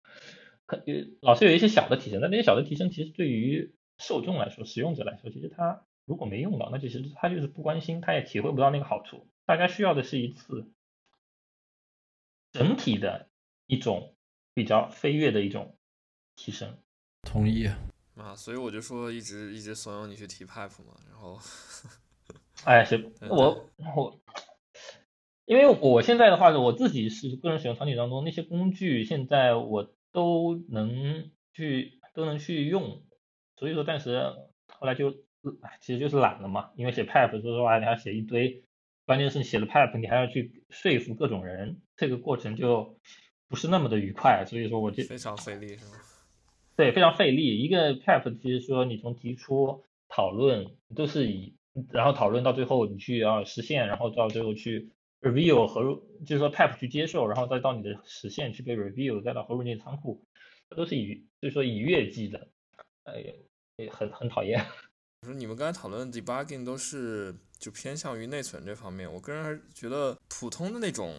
[0.67, 0.83] 可
[1.21, 5.85] 老是有一些小的提升，但那些小的提升其实对于受众来说，使用者来说，其实他。
[6.07, 9.27] 如果没用到，那其实他就是不关心，他也体会不到那个好处。
[9.47, 10.71] 大家需要的是一次
[12.53, 13.31] 整体的
[13.67, 14.15] 一种
[14.53, 15.79] 比较飞跃的一种
[16.37, 16.77] 提升。
[17.23, 17.67] 同意
[18.17, 21.39] 啊，所以我就说一直一直怂恿你去提 pipe 嘛，然后，
[22.65, 24.21] 哎，行，我我，
[25.47, 33.03] 因为我现在的话，我自己是个人使用场景当中那些工具，现在我都能去都能去用，
[33.59, 34.19] 所以说暂时
[34.69, 35.15] 后来就。
[35.61, 38.65] 哎，其实就是懒了嘛，因为写 pipe 说实话你要写一堆，
[39.05, 42.99] 关键是你写了 pipe 你还要去说服各种人，这个过程就
[43.47, 45.99] 不是那么的愉快，所以说我就非常费力是吗？
[46.77, 47.59] 对，非常费力。
[47.59, 51.55] 一个 pipe 其实说你从提出讨论都是以，
[51.91, 54.93] 然后讨论到最后你去要实现，然后到最后去
[55.25, 55.83] review 和
[56.27, 60.27] 就是说 pipe 去接受，然后再到你的实现去被 review，再到和入进仓库，
[60.69, 62.49] 这都是以就是说以月计的，
[63.05, 63.25] 哎，
[63.77, 64.65] 也很很讨厌。
[65.23, 71.17] 说你们刚才讨论 debugging 都是就偏向于内存这方面，我个人还是觉得普通的那种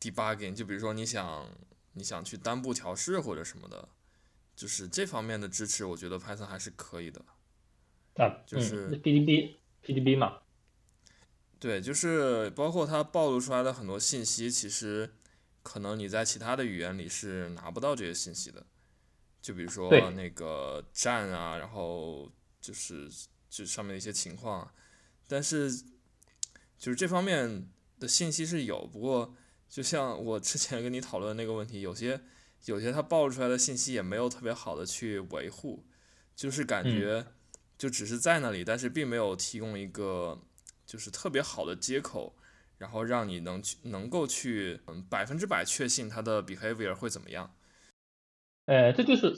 [0.00, 1.48] debugging，就比如说你想
[1.94, 3.88] 你想去单步调试或者什么的，
[4.56, 7.24] 就是这方面的支持，我觉得 Python 还是可以的。
[8.16, 9.54] 啊，就是 PDB
[9.84, 10.40] PDB 嘛。
[11.60, 15.12] 对，就是包括它暴露出来的很多信息，其实
[15.62, 18.66] 可能你在其他的语言里是拿不到这些信息的。
[19.42, 22.30] 就比如说那个站啊，然后
[22.60, 23.10] 就是
[23.48, 24.72] 就上面的一些情况，
[25.28, 25.70] 但是
[26.78, 29.34] 就是这方面的信息是有，不过
[29.68, 32.20] 就像我之前跟你讨论的那个问题，有些
[32.64, 35.86] 有些它暴露出来的信息也没有特别好的去维护，
[36.34, 37.26] 就是感嗯觉
[37.78, 40.42] 就只是在那里，但是并没有提供一个
[40.90, 42.34] 就是特别好的接口，
[42.76, 47.54] 然后让你能去能够去嗯百分之百确信它的 behavior 会怎么样。
[48.66, 49.32] 呃，这就是，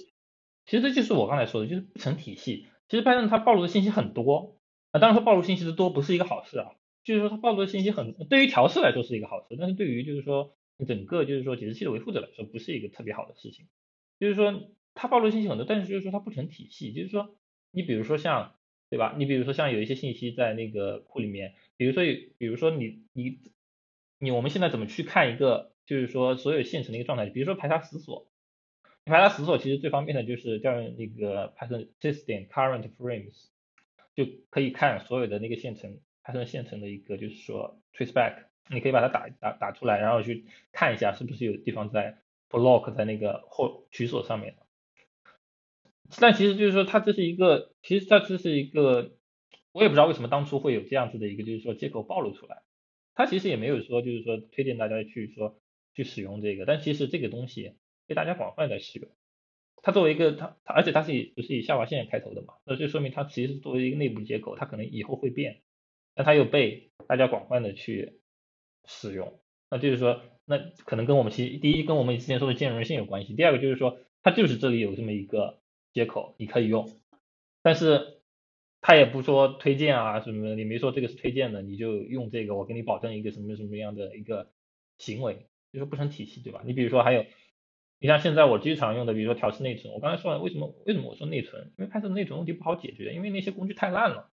[0.65, 2.69] 其实这就是我刚才说的，就是不成体系。
[2.89, 4.59] 其实 Python 它暴露的信息很多，
[4.93, 6.73] 啊，当然说暴露信息的多不是一个好事啊，
[7.05, 10.57] 就是说它暴露的信息很，对于调试来说是一个好事，但是对于就是说
[10.89, 13.69] 整个就是说解释器的维护者来说不是一个特别好的事情。
[14.19, 17.37] 就是说它暴露信息很多，但是就是说它不成体系，就是说
[17.71, 18.55] 你比如说像，
[18.93, 19.15] 对吧？
[19.17, 22.03] 你比如说像有一些信息在那个库里面，比如说
[22.37, 23.39] 比如说你你
[24.19, 28.29] 你我们现在怎么去看一个就是说所有现成的一个状态，比如说排查死锁。
[29.07, 33.47] 排查死锁其实最方便的就是调用那个 Python system current frames，
[34.15, 42.19] 就可以看所有的那个现成 Python 现成的一个就是说 traceback，你可以把它打打打出来，然后去看一下是不是有地方在
[42.51, 44.55] block 在那个后取锁上面。
[46.21, 49.13] 但其实就是说它这是一个，其实它这是一个，
[49.73, 52.63] 我也不知道为什么当初会有这样子的一个就是说接口暴露出来，
[53.15, 55.61] 它其实也没有说就是说推荐大家去说
[55.95, 57.77] 去使用这个，但其实这个东西。
[58.05, 59.09] 被大家广泛在使用，
[59.81, 65.63] 它作为一个它它，而且它是以不是以下划线开头的嘛，那就说明它其实作为一个内部接口，它可能以后会变，
[66.13, 68.19] 但它又被大家广泛的去
[68.87, 69.41] 使用，
[69.71, 75.62] 那就是说，那可能跟我们其第一跟我们之前说的兼容性有关系，第二个就是说，它就是这里有这么一个
[75.93, 77.01] 接口你可以用，
[77.63, 78.21] 但是
[78.81, 84.53] 他也不说推荐啊什么的，你没说这个是推荐的，你就用这个，我给你保证一个什么什么样的一个
[84.99, 86.63] 行为，就是不成体系，对吧？
[86.65, 87.25] 你比如说还有。
[88.05, 91.73] 你像现在我经常用的，比如说调试内存，我刚才说了，为什么为什么我说内存？
[91.79, 94.33] 因为 Python 内存问题不好解决，因为那些工具太烂了，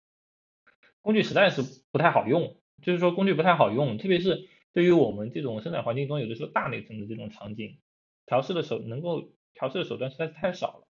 [1.00, 7.78] 工具实在是不太好用，就是说工具不太好用，特别是对于我们这种生产环境中有的时候大内存的这种场景，
[8.26, 10.86] 调试的手能够调试的手段实在是太少了。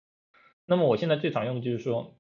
[0.66, 2.18] 那么我现在最常用的就是说，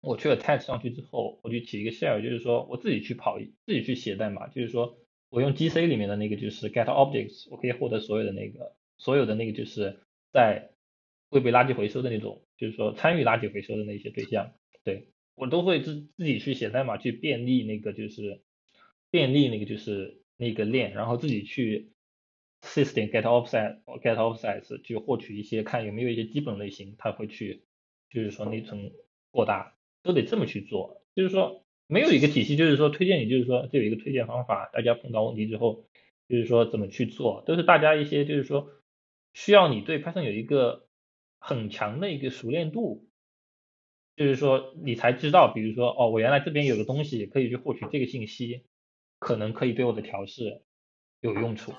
[0.00, 4.98] 我去 attach 上去之后，我去起一个 shell，就是说我自己去跑，自己去写代码，就是说
[5.30, 8.74] 我用 GC 里面的那个就是 get objects，我可以获得所有的那个。
[8.96, 9.98] 所有的那个就是
[10.32, 10.70] 在
[11.28, 14.52] 会被垃圾回收的那种，就是说参与垃圾回收的那些对象，
[14.84, 18.42] 对我都会自自己去写代码去便利那个就是
[19.10, 21.92] 便利那个就是那个链，然后自己去
[22.64, 27.64] system get offset get offsets 去获取一些看有没有一些基本类型，它会去
[28.10, 28.92] 就是说内存
[29.30, 35.84] 过大，都得这么去做，就是说没有一个体系，就是说推荐你就是说这有一个推荐方法，大家碰到问题之后
[36.28, 38.70] 就是说怎么去做，都是大家一些就是说。
[39.36, 40.86] 需要你对 Python 有一个
[41.40, 43.08] 很强的一个熟练度，
[44.14, 48.62] 就是说你才知道，比如说哦，我原来这边有个东西可以去获取这个信息，
[49.18, 50.62] 可能可以对我的调试
[51.20, 51.72] 有用处。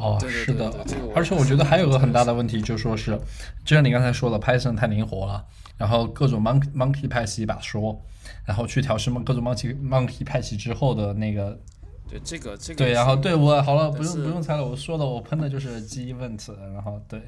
[0.00, 3.18] 哦，对对是的而且我觉得还有个很大的问题，就说是，
[3.64, 5.44] 就像你刚才说的，Python 太灵活了，
[5.76, 8.00] 然后各种 monkey monkey 派系一把说，
[8.46, 11.60] 然后去调试各种 monkey monkey 派系之后的那个
[12.08, 17.20] 对这个这个对，然后对我好了，不用不用猜了，我说的我喷的就是 G event，然后对，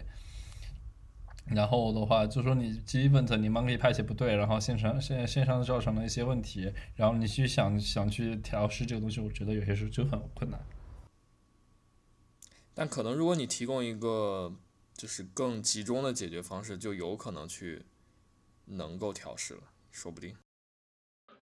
[1.46, 10.58] 然后的话就说你 G event 你 monkey 派系不对，然后线上线线上造成了一些问题，然后你去想想去调试这个东西，我觉得有些时候就很困难。
[12.74, 14.54] 但可能如果你提供一个
[14.94, 17.82] 就是更集中的解决方式，就有可能去
[18.66, 20.34] 能够调试了，说不定。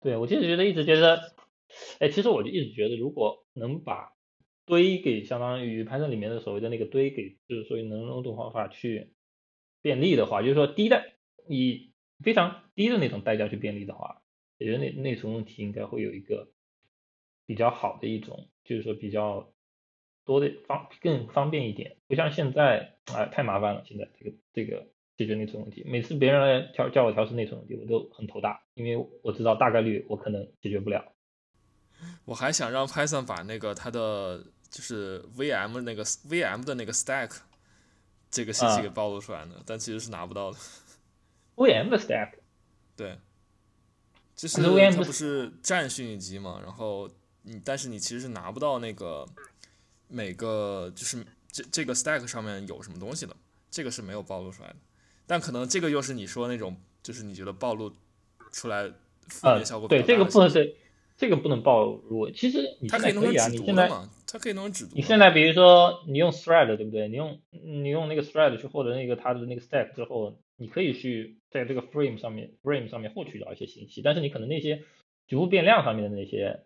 [0.01, 1.35] 对我其实觉得一直觉得，
[1.99, 4.13] 哎，其实我就一直觉得，如果能把
[4.65, 9.13] 堆给相当于 Python 里面的所谓的那个堆给，就是说能用这种方法去
[9.81, 11.03] 便利的话，就是说低的
[11.47, 14.21] 以非常低的那种代价去便利的话，
[14.59, 16.51] 我觉得内内存问题应该会有一个
[17.45, 19.52] 比较好的一种，就是说比较
[20.25, 31.13] 多的方更方便一点，不像现在啊、太麻烦了，现在这个这个解决内存问题，每次别人来调叫我调试内存问题，我都很头大，因为我知道大概率我可能解决不了。
[32.25, 37.39] 我还想让 Python 把那个它的就是 VM 那个 VM 的那个 stack
[38.29, 40.57] 这个信息啊给暴露出来呢，但其实是拿不到的。
[41.55, 42.31] VM 的 stack
[42.95, 43.17] 对，
[44.35, 47.09] 就是可是 VM 它不是占虚拟机嘛，然后
[47.43, 49.25] 你但是你其实是拿不到那个
[50.07, 53.35] 每个就是这这个 stack 上面有什么东西的，
[53.69, 54.75] 这个是没有暴露出来的。
[55.25, 57.91] 但可能这个又是你说那种，就是你觉得暴露
[58.51, 58.89] 出来
[59.27, 60.75] 负呃面效果，比对这个不是，
[61.15, 62.29] 这个不能暴露。
[62.31, 63.89] 其实你它可以弄现在可以啊，你现在？
[64.27, 64.95] 它可以弄成纸读的。
[64.95, 67.07] 你现在比如说你用 thread 对不对？
[67.07, 74.81] 你用你用那个 thread 去获得那个它的那个 stack 之后，你可以去在这个 frame 上面 frame 上面获取到一些信息，但是你可能那些
[75.27, 76.61] 局部变量上面的那些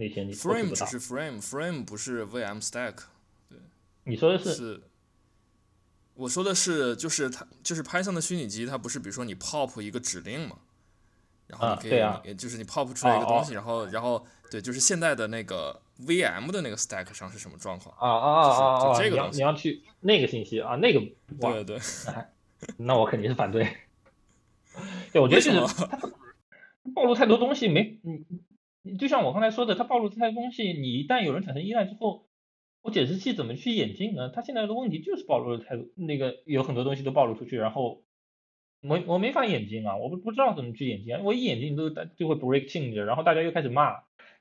[0.00, 2.94] 那些你 frame 不是 frame，frame 不是 VM stack，
[3.50, 3.58] 对
[4.04, 4.80] 你说的是是。
[6.14, 10.56] 我说的是，就是它就是 Python 的虚拟机，它不是比如说你 pop 一个指令嘛，
[11.46, 17.94] 然后啊你可以，就是你 pop 出来一个东西，哦然后然后对，就是现在的那个 VM 的那个 stack 上是什么状况？
[17.98, 19.02] 啊啊啊啊啊！
[19.02, 21.00] 你你要去那个信息啊，那个
[21.38, 21.80] 对，对对，
[22.78, 23.76] 那我肯定是反对。
[25.12, 25.86] 对，我觉得就是
[26.94, 28.40] 暴露太多东西没你你
[28.98, 32.26] 就像我刚才说的，它暴露太多东西，你一旦有人产生依赖之后，
[32.82, 34.30] 我解释器怎么去演进呢？
[34.30, 38.02] 它现在的问题就是暴露了太多，那个有很多东西都暴露出去，然后
[38.82, 43.96] 我我没法演进啊，我不不知道怎么去演进啊，我一演进都就会 break change，然后大家又开始骂。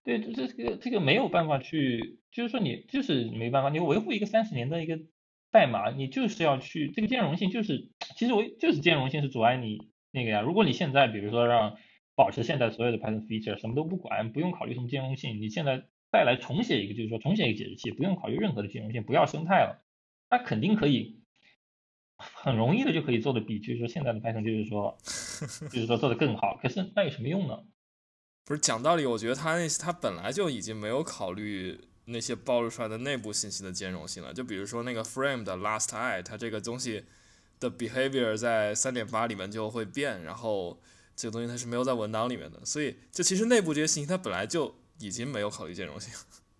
[0.06, 4.98] 对，这这个这个没有办法去，就是说你就是没办法，你维护一个三十年的一个
[5.52, 10.40] 代码，你就是要去这个兼容性，就是其实我就是兼容性是阻碍你那个呀。
[10.40, 11.76] 如果你现在比如说让
[12.20, 19.86] 保持现在所有的 Python feature 什么都不管，不用考虑什么兼容性，你现在再来重写一个，就是说重写一个解释器，不用考虑任何的兼容性，不要生态了，
[20.30, 21.22] 那肯定可以
[22.17, 24.97] 很容易的就可以做的比就是说现在的 Python 就是说
[25.72, 26.59] 就是说做的更好。
[26.61, 27.57] 可是那有什么用呢？
[28.43, 34.34] 不是讲道理，我觉得他那他本来就已经没有考虑那些暴露出来的内部信息的兼容性了。
[34.34, 37.05] 就比如说那个 frame 的 last i，它这个东西
[37.61, 40.82] 的 behavior 在三点八里面就会变，然后
[41.20, 46.13] 这个东西它是没有在文档里面的，所以就其实内部这些信息它本来就已经没有考虑兼容性。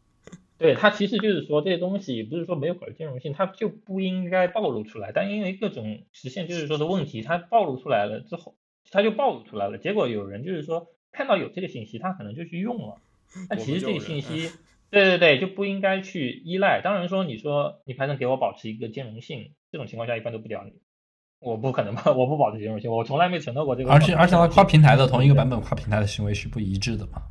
[0.60, 5.14] 对，它其实就是说这些东西不是说没有考虑兼容性，它就不应该暴露出来。
[5.16, 8.57] 但因为各种实现就是说的问题，它暴露出来了之后，
[8.91, 9.78] 它就暴露出来了。
[9.78, 12.97] 结果有人就是说看到有这个信息，他可能就去用了。
[13.49, 14.51] 那其实这个信息，
[14.91, 16.82] 对对对，就不应该去依赖。
[16.84, 20.74] 当然说你说你还能给我保持一个兼容性，这种情况下一般都不屌你。
[21.40, 22.04] 我不可能吧？
[22.12, 23.92] 我不保持兼容性，我从来没承诺过这个。
[23.92, 27.22] 而且而且它跨平台的同一个版本跨平台的行为是不一致的嘛？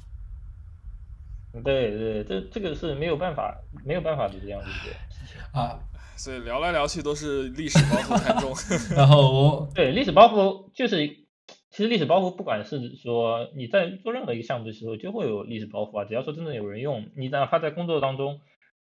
[1.65, 4.95] 对对，这这个是没有办法没有办法的这样理解。
[5.53, 5.81] 啊，
[6.17, 8.53] 所以聊来聊去都是历史包袱太重。
[8.97, 11.07] 然后我 对，历史包袱就是，
[11.71, 16.05] 其实历史包袱不管是说你在做任何一个项目的时候，就会有历史包袱啊。
[16.05, 18.41] 只要说真的有人用，你哪怕在工作当中，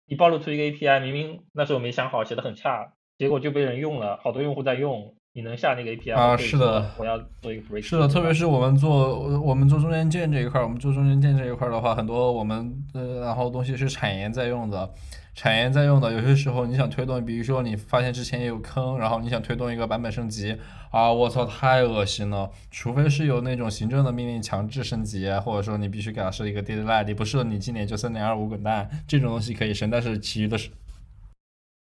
[0.05, 7.83] 你暴露出一个 API，明明那时候没想好，写的很差，结果就被人用了，好多用户在用，你能下那个 API 啊是的我要做一个 break。
[7.83, 14.91] 是的，特别是我们做我们做中间件这一块儿，我们做中间件这一块儿的话，很多我们呃，然后东西是产研在用的，
[15.35, 20.57] 产研在用的，有些时候你想推动，比如说你发现之前也有坑，然后你想推动一个版本升级，
[20.89, 22.49] 啊，我操，太恶心了！
[22.71, 30.71] 除非是有那种行政的命令强制升级，或者说你必须给它设一个 deadline，你不设你今年就三点二五滚蛋，这种东西可以升，但是其余的是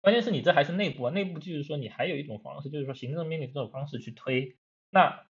[0.06, 4.56] 关键是你这还是内部啊，内部就是说你还有一种方式，就是说行政命令这种方式去推。
[4.92, 5.26] 那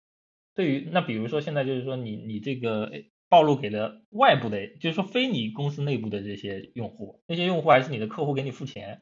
[0.54, 9.00] 对于那比如说现在就是说你你这个诶暴露给了外部的，就是说非你公司内部的这些用户，那些用户还是你的客户给你付钱，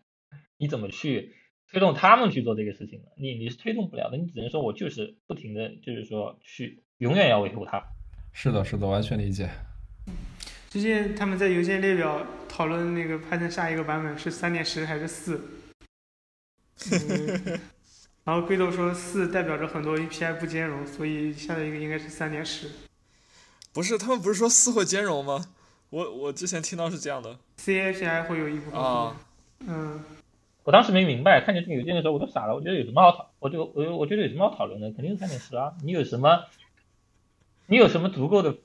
[0.58, 1.34] 你怎么去
[1.68, 3.06] 推动他们去做这个事情呢？
[3.16, 7.82] 你你是推动不了的，你只能说我就是不停的就是说去永远要维护它。
[8.32, 9.50] 是的，是的，完全理解。
[10.68, 15.40] 最近他们在邮件列表讨论那个 Python 下一个版本是三点十还是四，
[16.90, 17.60] 嗯，
[18.24, 22.70] 然后龟豆说四代表着很多 API 不兼容，所以下一个应该是三点十。
[23.72, 25.46] 不是，他们不是说四会兼容吗？
[25.90, 29.16] 我我之前听到是这样的 C API 会有一部分啊。
[29.60, 30.02] 嗯，
[30.64, 36.44] 我当时没明白，看见这个邮件的时候我都傻了，我觉得有什么好讨，我就我我觉得有什么好讨论的，肯定是三点十啊，你有什么，
[37.66, 38.56] 你有什么足够的，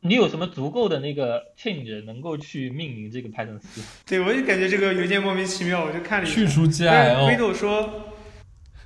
[0.00, 3.82] 你有什么足够的那个 change 能够去命名这个 Python 四？
[4.06, 6.34] 对，我就感觉这个邮件莫名其妙，我就看了一下。
[6.34, 7.90] 去除但是龟 GIL，豆说，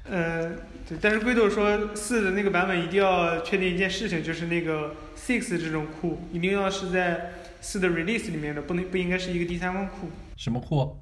[0.05, 0.51] 呃，
[0.89, 10.09] 对，但是龟豆说四的那个版本一定要确定一件事情，就是那个 six 这种库一定要是在四的 release 里面的，不能不应该是一个第三方库。
[10.37, 10.99] 什么库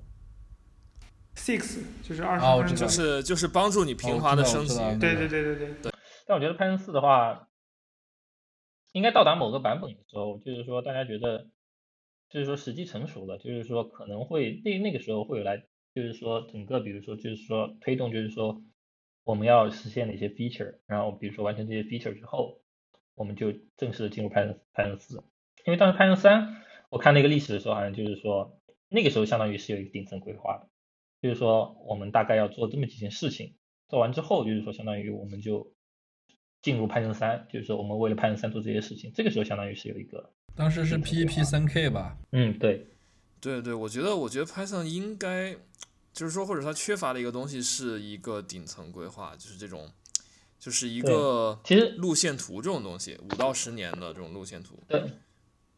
[1.37, 4.77] ？six 就是二十啊我就是就是帮助你平滑的升级。
[4.99, 5.93] 对对对对对，
[6.27, 7.47] 但我觉得 Python 四的话，
[8.93, 11.49] 应该到达某个版本的时候，就是说大家觉得，
[12.28, 15.64] 就是说时机成熟了，就是说可能会那那个时候会有来，
[15.95, 18.62] 就是说整个比如说就是说推动，就是说
[19.24, 22.61] 我们要实现哪些 feature，然后比如说完成这些 feature 之后，
[23.14, 25.22] 我们就正式的进入 Python Python 四。
[25.66, 30.68] 因为当时 Python 三，我看那个历史的时候，好像就是说那个时候相当于是有一个顶层规划的，
[31.22, 33.55] 就是说我们大概要做这么几件事情，
[33.88, 35.72] 做完之后，就是说相当于我们就
[36.63, 42.19] 进入 Python 三，就是说我们为了 Python 三做这些事情，这个时候相当于是有一个当时是 PEP 三 K 吧？
[42.33, 42.87] 嗯，对，
[43.41, 45.57] 对对，我觉得我觉得 Python 应该
[46.13, 49.89] 就是说，或者它缺乏的一个东西是一个顶层规划，就是这种，
[50.59, 54.79] 就是一个其实路线图这种东西，五到十年的这种路线图。
[54.89, 55.01] 对，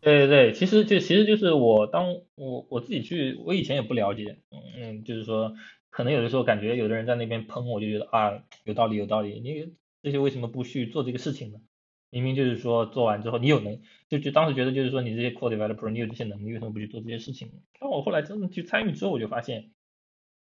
[0.01, 4.39] 对对对，其实就其实就是我当我我自己去，我以前也不了解，
[4.77, 5.55] 嗯，就是说
[5.91, 9.71] 可能有的时候感觉有的人在那边喷，我就觉得啊，有道理有道理，你
[10.03, 11.61] 这些为什么不去做这个事情呢？
[12.11, 13.81] 明明就是说做完之后你有能，
[14.11, 17.51] 就就当时觉得就是说你这些 core developer 你有这些能力，为什么不去做这些事情？
[17.81, 19.71] 但我后来真的去参与之后，我就发现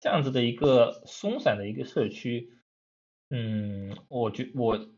[0.01, 2.51] 这样子的一个松散的一个社区，
[3.31, 4.91] 嗯，我觉我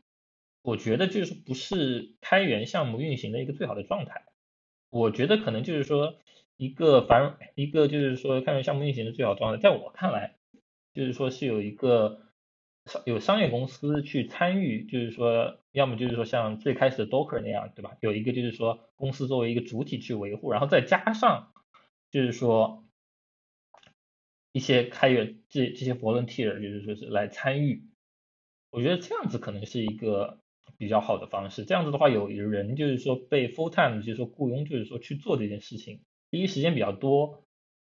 [0.63, 4.25] 我觉得就是不是开源项目运行的一个最好的状态。
[4.89, 6.17] 我觉得可能就是说
[6.57, 10.35] 一个反一个就是说开源项目运行的最好状态，在我看来，
[10.93, 12.24] 就是说是有一个。
[13.05, 17.97] 有商业公司去参与，就是说，要么就是说像最开始的 Docker 那样，对吧？
[17.99, 21.51] 有一个就是说公司作为一个主体去维护，然后再加上
[22.11, 22.85] 就是说
[24.51, 27.89] 一些开源这这些 volunteer，就是说是来参与。
[28.69, 30.37] 我觉得这样子可能是一个
[30.77, 31.65] 比较好的方式。
[31.65, 37.43] 这样子的话，有人就是说被 full time 就是说雇佣，就是说去做这件事情，第一时间比较多，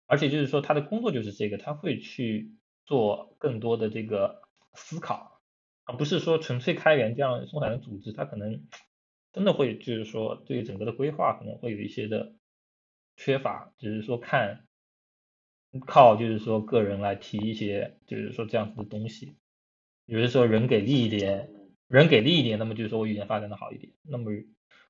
[0.05, 2.51] 而且就是说他的工作就是这个，他会去
[2.85, 4.44] 做更多的这个。
[4.75, 5.41] 思考，
[5.85, 8.65] 而不是说纯粹开源这样松散的组织，它可能
[9.33, 12.33] 真的会就是说对整个的规划可能会有一些的
[13.15, 14.65] 缺乏，只是说看
[15.85, 19.35] 靠就是说个人来提一些就是说这样子的东西，
[20.05, 21.49] 有的时候人给力一点，
[21.87, 24.31] 人给力一点，那么就是说我语言发展的好一点，那么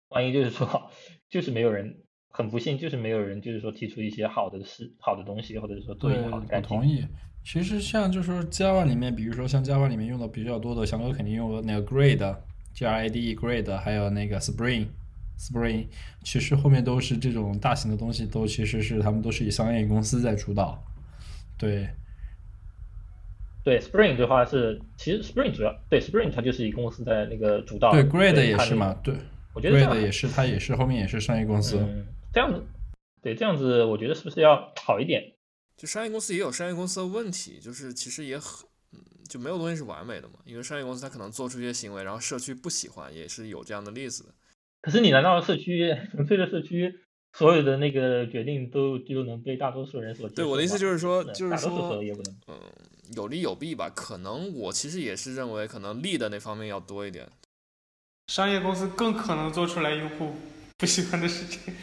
[0.10, 0.92] 万一就是说
[1.30, 6.68] 就是没有人很不幸，就是没有人就是说提出一些好的事好的东西，或者是说做一个好的改进。
[6.68, 7.04] 同意。
[7.46, 15.86] 其实像就是说 Java 里面，比如说像 Java 里面用的比较多的，翔哥肯定用的那个 Grade，G R A D E Grade，还有那个 Spring，Spring，
[16.24, 20.84] 其实后面都是这种大型的东西，都其实是他们都是以商业公司在主导。
[21.56, 21.88] 对，
[23.64, 27.92] 对 Spring 的话是，其实 Spring 主要对 Spring 它就是以公司在那个主导。
[27.92, 29.14] 对 Grade 也是嘛，对，
[29.54, 31.78] 我觉得 Grade 也是，它也是后面也是商业公司。
[32.34, 32.66] 这样子，
[33.22, 35.22] 对这样子，我觉得是不是要好一点？
[35.78, 38.66] 就商业公司也有商业公司的问题，就是其实也很，
[39.28, 40.36] 就没有东西是完美的嘛。
[40.46, 44.30] 因为商业公司它可能做出一些行为，然后社区不喜欢，也是有这样的例子的。
[44.82, 47.02] 可是你难道社区纯粹的社区
[47.34, 52.02] 所有的那个决定都就能被大多数人所接受对我的意思就是说，就是说，
[52.48, 52.56] 嗯，
[53.16, 53.90] 有利有弊吧。
[53.94, 57.28] 可能我其实也是认为，可能利的那方面要多一点。
[58.28, 60.36] 商业公司更可能做出来用户
[60.78, 61.74] 不喜欢的事情。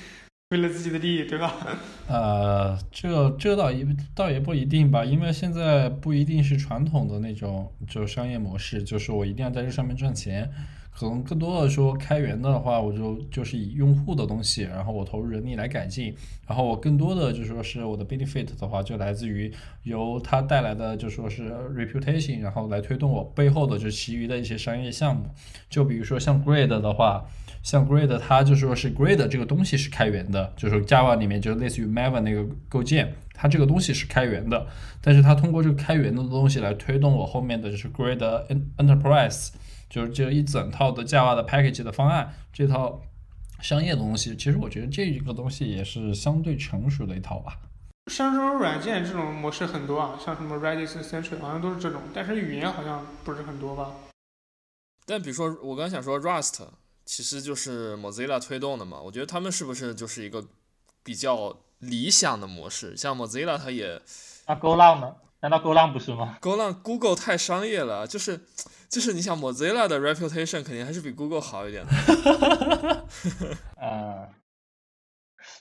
[0.52, 1.54] 为了自己的利益，对吧？
[2.06, 10.48] 呃，这这倒也倒也不一定吧，因为现在不一定是传统的那种就商业模式，就是我一定要在这上面赚钱。
[10.94, 16.14] 可能更多的说开源的话，我就就是以用户的东西，然后我投入人力来改进，
[16.46, 19.50] 然后我更多的就说是我的 benefit 的话，就来自于
[19.84, 25.24] 由它带来的就说是 reputation，然后来推动我背后的就其余的一些商业项目。
[25.70, 27.24] 就比如说像 Grade 的话。
[27.62, 34.66] 像 Grid，它就说是 Grid 这个东西是开源的，就是 Java 里面就类似于 Maven 那个构建，它这个东西是开源的，
[35.00, 38.18] 但是它通过这个开源的东西来推动我后面的就是 Grid
[38.78, 39.50] Enterprise，
[39.88, 43.00] 就是这一整套的 Java 的 package 的方案，这套
[43.60, 47.60] 商业的东西，其实我觉得这个东西也是相对成熟的一套吧。
[48.10, 53.92] 像这种软件这种模式很多啊，像什么 Redis、Central 好像都是这种，但是语言好像不是很多吧？
[55.06, 56.64] 但比如说我刚想说 Rust。
[57.04, 60.46] 其实就是 Mozilla 推动的嘛，我觉得他们是不是就是一个
[61.02, 62.96] 比较理想的模式？
[62.96, 64.00] 像 Mozilla 它也，
[64.46, 65.16] 那 Go Lang 呢？
[65.40, 68.40] 难道 Go Lang 不是吗？Go Lang Google 太商业了，就是
[68.88, 71.90] 就是你想 Mozilla 的 reputation 肯定还是比 Google 好一点的。
[73.76, 74.28] 啊，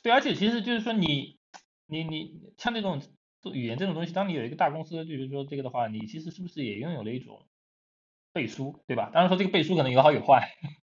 [0.03, 1.39] 对，而且其实就是说你
[1.87, 3.01] 你你像这种
[3.41, 7.47] 做语言这种东西，当你有一个大公司，就是说这个的话，你其实是不是也拥有了一种
[8.31, 9.09] 背书，对吧？
[9.11, 10.47] 当然说这个背书可能有好有坏。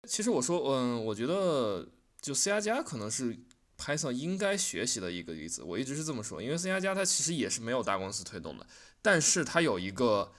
[0.05, 1.87] 其实我说，嗯，我觉得
[2.21, 3.37] 就 C 加加可能是
[3.77, 5.63] Python 应该学习的一个例子。
[5.63, 8.65] 我一直是这么说，因为 C 加加它其实也是没有大公司推动的，
[9.01, 10.31] 但是它有一个，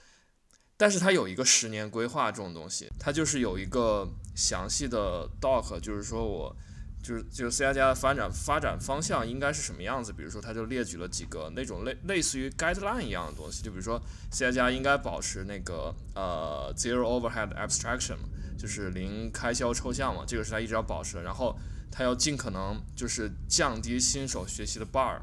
[0.75, 6.55] 但是它有一个十年规划这种东西，它就是有一个详细的 doc，就是说我
[7.01, 10.11] 就是就是 C 加加的发展发展方向应该是什么样子。
[10.11, 18.17] 比如说，他就列举了几个那种类类似于 guideline 一样的东西，就比如说 C 加加应该保持那个呃 zero overhead abstraction。
[18.57, 21.21] 就是零开销抽象嘛，这个是他一直要保持的。
[21.21, 21.55] 然后
[21.91, 25.19] 他要尽可能就是降低新手学习的 bar，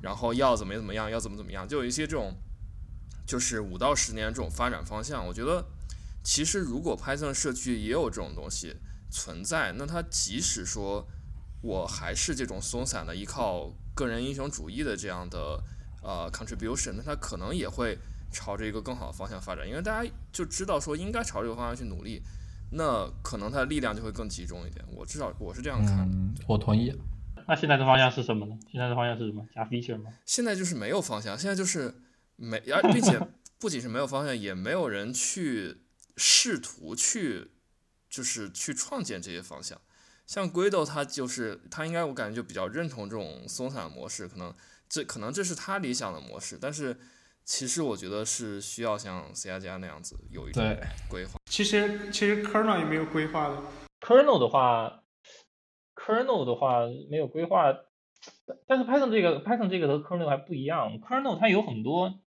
[0.00, 2.36] 然后要怎么怎么样，要怎么怎么样，就有一些这种
[3.26, 5.26] 就是五到十年这种发展方向。
[5.26, 5.66] 我觉得
[6.22, 8.76] 其实如果 Python 社区也有这种东西
[9.10, 11.06] 存在，那它即使说
[11.62, 15.62] 我还是这种松散的，依靠个人英雄主义的这样的
[16.02, 17.98] 呃 contribution，那它可能也会
[18.30, 22.22] 朝着一个更好的方向发展，因为大家就知道说应该朝这个方向去努力，
[22.72, 24.84] 那可能它的力量就会更集中一点。
[24.92, 26.16] 我至少我是这样看的。
[26.16, 26.94] 嗯，我同意。
[27.46, 28.54] 那现在的方向是什么呢？
[28.70, 29.42] 现在的方向是什么？
[29.54, 30.10] 加 feature 吗？
[30.26, 31.94] 现在就是没有方向，现在就是
[32.36, 33.18] 没，而并且
[33.58, 35.78] 不仅是没有方向，也没有人去
[36.18, 37.52] 试图去，
[38.08, 39.80] 就是去创建这些方向。
[40.26, 44.54] 像 Guido 他就是他应该我感觉就比较认同这种松散模式，可能
[44.88, 46.98] 这可能这是他理想的模式，但是
[47.44, 50.78] 其实我觉得是需要像 C 加加那样子有一种对，
[51.08, 51.40] 规划。
[51.46, 53.62] 其实其实 kernel 也没有规划的
[54.00, 55.02] ，kernel 的话
[55.94, 56.80] ，kernel 的话
[57.10, 57.72] 没有规划，
[58.66, 62.20] 但是 Python 这个 Python 这个和 kernel 还不一样，kernel 它有很多，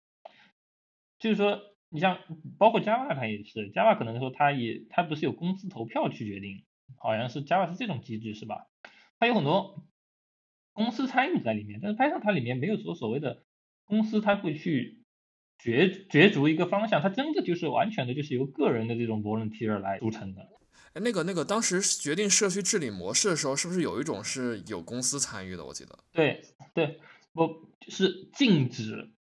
[1.20, 1.60] 就是说
[1.90, 2.20] 你像
[2.58, 6.64] 包括 Java 它也是，Java 可能说它也它不是有公司投票去决定，
[6.98, 8.68] 好像是 Java 是这种机制是吧？
[9.20, 9.86] 它有很多
[10.72, 13.44] 公司参与在里面，但是 Python 它里面没有说所谓的
[13.86, 15.04] 公司它会去
[15.58, 20.48] 角角逐一个方向，它真的就是完全的就是由个人的这种 volunteer 来组成的。
[20.94, 25.66] 哎，那个那个当时决定社区治理模式的时候，是不是有一种是有公司参与的？
[25.66, 26.00] 我记得。
[26.12, 26.42] 对
[26.74, 27.00] 对，
[27.34, 29.12] 不是禁止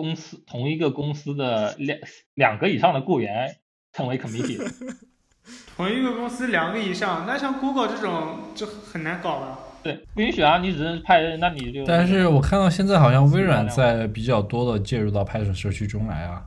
[0.00, 1.98] 公司同一个公司的两
[2.34, 3.56] 两个以上的雇员
[3.92, 4.58] 称为 committee。
[5.76, 9.58] 同一个公司两个以上，那像 Google 这种就很难搞了。
[9.82, 11.84] 对，不允许啊，你只能派，那你就。
[11.84, 16.44] 但是我看到现在好像微软在比较多的介入到 Python 社区中来啊。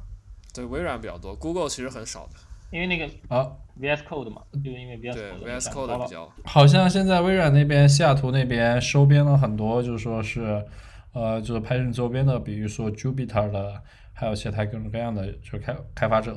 [0.54, 2.34] 对，微软比较多，Google 其实很少的。
[2.72, 6.32] 因为那个啊，VS Code 嘛，就是因为 VS 对 Code，VS 想 Code 比较。
[6.46, 10.64] 好像现在微软那边西雅图那边收编了很多，就是说是，
[11.14, 13.82] 呃，就是 Python 周边的，比如说 Jupyter 的，
[14.14, 16.36] 还有其他各种各样的就是开开发者。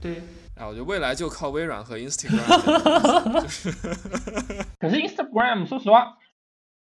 [0.00, 0.16] 对，
[0.56, 3.70] 啊，我觉得未来就靠微软和 Instagram 就是。
[4.80, 6.18] 可是 Instagram 说实话，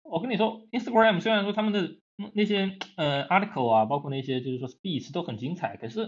[0.04, 1.90] 我跟你说，Instagram 虽然说他们的
[2.34, 6.08] 那些呃 article 啊，包括那些就是说 speech 都很精彩，可是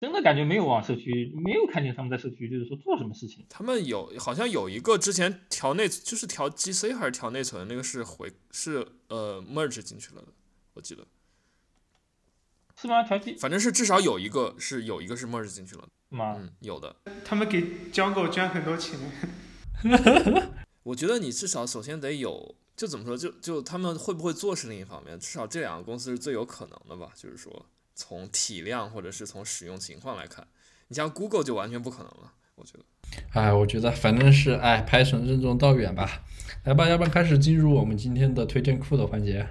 [0.00, 3.44] 真的感觉没有往社区，没有看见他们在社区就是说做什么事情。
[3.50, 10.28] 他们有好像有一个之前调内就是调 GC 还是调内存，那个是回是呃 merge 进去了的，
[10.72, 11.06] 我记得。
[12.76, 13.02] 是吗？
[13.02, 16.34] 调 G 反正是至少有一个是有一个是 merge 进去了，吗？
[16.38, 16.96] 嗯，有的。
[17.22, 18.98] 他们给江狗捐很多钱。
[20.84, 27.66] 我觉得你至少首先得有，就怎么说，就就他们会不会做是另一方面，至少这两个公司是最有可能的吧，就是说
[28.00, 30.46] 从体量或者是从使用情况来看，
[30.88, 32.84] 你像 Google 就完全不可能了，我觉得。
[33.34, 36.22] 哎，我觉得反正是哎，Python 任重道远吧。
[36.64, 39.46] 来吧，要不然开始进入我们今天的推荐库的环节。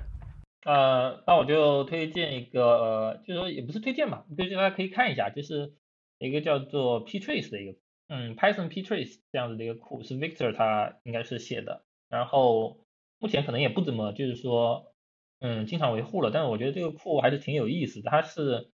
[0.65, 5.73] 呃，那我就推荐一个，呃，就是说也不是推荐吧，就是大家可以看一下，就是
[6.17, 7.77] 一个叫做 ptrace 的一个，
[8.07, 12.79] 嗯，Python ptrace 这样子的一个库，是 Victor 他应该是写的，然后
[13.19, 14.93] 目前可能也不怎么就是说，
[15.39, 18.71] 嗯，经常维护了，但是我觉得这个库还是挺有意思的，它是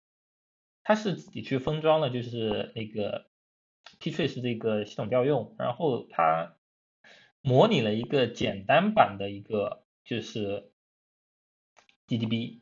[0.84, 3.28] 它是自己去封装了，就是那个
[4.00, 6.56] ptrace 这个系统调用，然后它
[7.42, 10.72] 模拟了一个简单版的一个就是
[12.08, 12.60] GDB，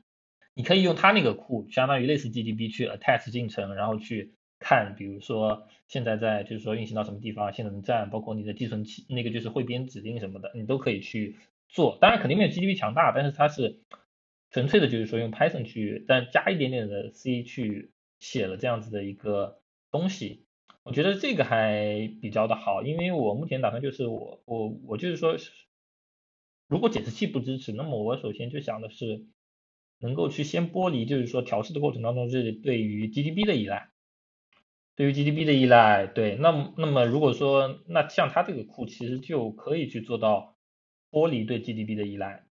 [0.53, 11.35] 你可以用它那个库，相当于类似 GDB 去 attach 进程，然后去看，比如说现在在就是说运行到什么地方，现在能站，包括你的寄存器那个就是汇编指令什么的，你都可以去
[11.67, 11.97] 做。
[12.01, 13.81] 当然肯定没有 GDB 强大，但是它是
[14.51, 19.61] 纯粹的就是说用 Python 去，但加一点点的 C 去写了这样子的一个
[19.91, 20.45] 东西。
[20.83, 25.35] 我觉得这个还比较的好，因为我目前打算就是我我我就是说，
[26.69, 29.25] 如果解释器不支持，那么我首先就想的是
[29.99, 33.89] 能够去先剥离，就是说调试的过程当中是对于 GDB 的依赖，
[34.95, 40.56] 对于 GDB 的依赖，对，那么那么如果说那像它这个库其实就可以去做到
[41.11, 42.45] 剥离对 GDB 的依赖。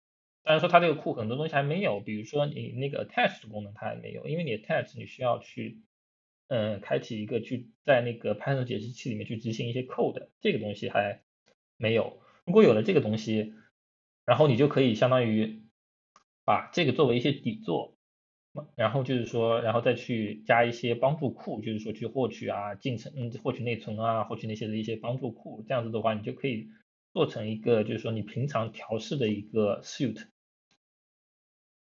[0.43, 5.81] 当然说它这个库很多东西还没有，比如说你那个 attach 的功能它还没有，因为你 attach 你需要去
[6.49, 11.21] 嗯，开启一个去在那个 Python 解释器里面去执行一些 code，这个东西还
[11.77, 12.19] 没有。
[12.45, 13.53] 如果有了这个东西，
[14.25, 15.63] 然后你就可以相当于
[16.45, 17.97] 把这个作为一些底座，
[18.75, 25.63] 然后就是说，然后再去加一些帮助库，就是说去获取啊进程，嗯，获取内存啊，获取那些的一些帮助库。
[25.65, 26.67] 这样子的话，你就可以
[27.14, 30.26] 做成一个就是说你平常调试的一个 suite，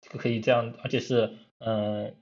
[0.00, 2.16] 这个可以这样，而且是嗯、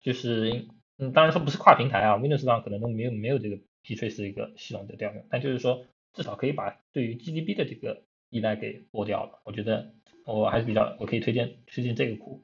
[0.00, 0.68] 就是。
[0.98, 9.42] 嗯，当然说不是跨平台啊，Windows 上可能都没有没有这个 ptrace 一个系统的调用，但就是说至少可以把对于 GDB 的这个依赖给剥掉了。
[9.44, 9.92] 我觉得
[10.24, 12.42] 我还是比较，我可以推荐推荐这个库。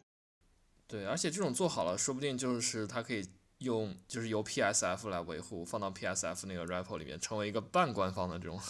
[0.87, 3.23] 对，而且这种做好了，说不定就是它可以
[3.61, 8.61] 用，就是由 PSF 来维护，放到 PSF 那个 repo 里面，成为一个半官方的这种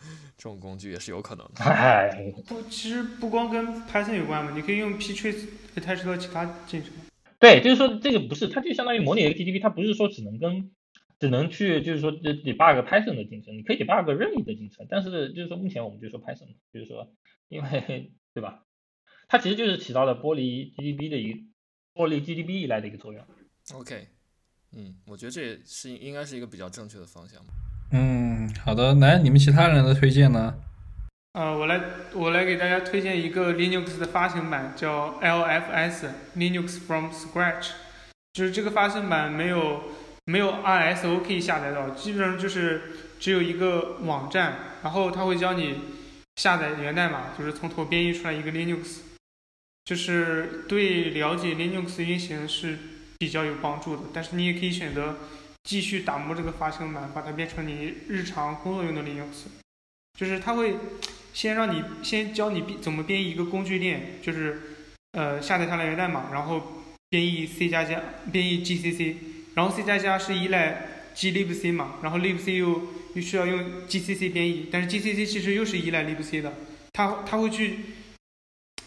[0.36, 1.64] 这种工具也是有可能的。
[1.64, 5.46] 哎，不，其实不光跟 Python 有关嘛，你可以用 ptrace
[5.76, 6.92] attach 到其他进程。
[7.40, 10.70] 对，就是说这个不是，它就相当于模拟一个 TTP，它不是说只能跟
[11.20, 17.12] 只能去就是说 debug Python 的进程，你可以 debug 任意的进程，但是就是说目前我们就说 Python，就是说
[17.48, 18.64] 因为对吧？
[19.28, 21.38] 它其实就是起到了剥离 GDB 的一个
[21.94, 23.22] 剥离 GDB 以来的一个作用。
[23.74, 24.08] OK，
[24.72, 27.40] 嗯，我觉得这也是应该是一个比较正确的方向。
[27.90, 30.54] 嗯，好的，来你们其他人的推荐呢？
[31.32, 31.80] 呃，我来
[32.14, 36.06] 我来给大家推荐一个 Linux 的发行版，叫 LFS
[36.36, 37.70] Linux from Scratch，
[38.32, 39.84] 就是这个发行版没有
[40.26, 42.82] 没有 ISO 可以下载到，基本上就是
[43.18, 45.80] 只有一个网站，然后它会教你
[46.36, 48.98] 下载源代码，就是从头编译出来一个 Linux，
[49.84, 52.78] 就是对了解 Linux 运行是
[53.18, 54.02] 比较有帮助的。
[54.12, 55.16] 但是你也可以选择
[55.68, 59.48] 继续打磨这个发行版，把它变成你日常工作用的 Linux，
[60.18, 60.76] 就是它会。
[61.34, 64.60] 先让你先教你怎么编译一个工具链，就是
[65.12, 69.14] 呃下载下来源代码，然后编译 C 加加，编译 GCC，
[69.54, 76.52] 然后 C 加加是依赖 glibc 嘛，然后 libc 又又需要用 GCC 编译，但是 GCC 其实又是依赖 libc 的，
[76.94, 77.78] 它它会去，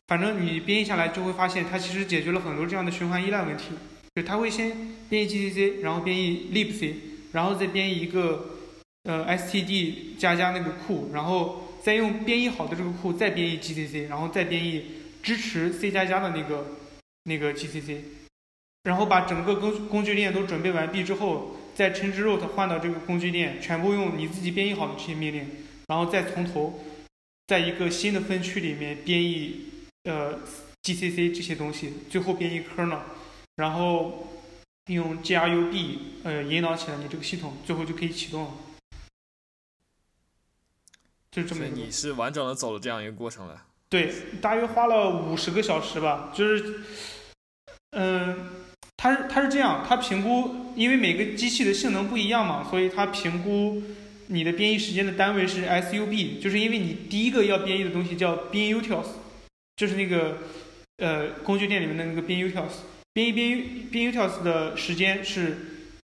[0.08, 3.76] 反正你编译下来就会发现它其实解决了很多这样的循环依赖问题，
[4.16, 4.76] 就它会先
[5.10, 6.94] 编译 GCC，然后编译 libc，
[7.32, 8.58] 然后再编译一个
[9.04, 11.68] 呃 std 加加那个库，然后。
[11.84, 14.86] 再用编译好的这个库再编译 GCC，然后再编译
[15.24, 16.78] 支持 C 加加的那个
[17.24, 17.98] 那个 GCC，
[18.84, 25.44] 然后把整个工工具链都准备完毕之后，再 change root 换到这个工具链，全部用你自己编译好的这些命令，
[25.88, 26.84] 然后再从头
[27.48, 29.62] 在一个新的分区里面编译
[30.04, 30.40] 呃
[30.84, 33.00] GCC 这些东西，最后编译 kernel，
[33.56, 34.28] 然后
[34.88, 38.52] 用 grub 呃引导起来你这个系统，最后就可以启动了。
[41.32, 43.64] 就这么你是完整的走了这样一个过程了。
[43.88, 46.32] 对，大约花了五十个小时吧。
[46.34, 46.82] 就是，
[47.92, 48.50] 嗯，
[48.98, 53.82] 它是它是这样，它评估，因为每个机器的性能不一样嘛，所以它评估
[54.28, 59.08] 你的编译时间的单位是 SUB，就是因为你第一个要编译的东西叫编译 utils，
[59.76, 60.38] 就是那个
[60.98, 62.72] 呃工具店里面的那个编译 utils，
[63.14, 65.58] 编译编编译 utils 的时间是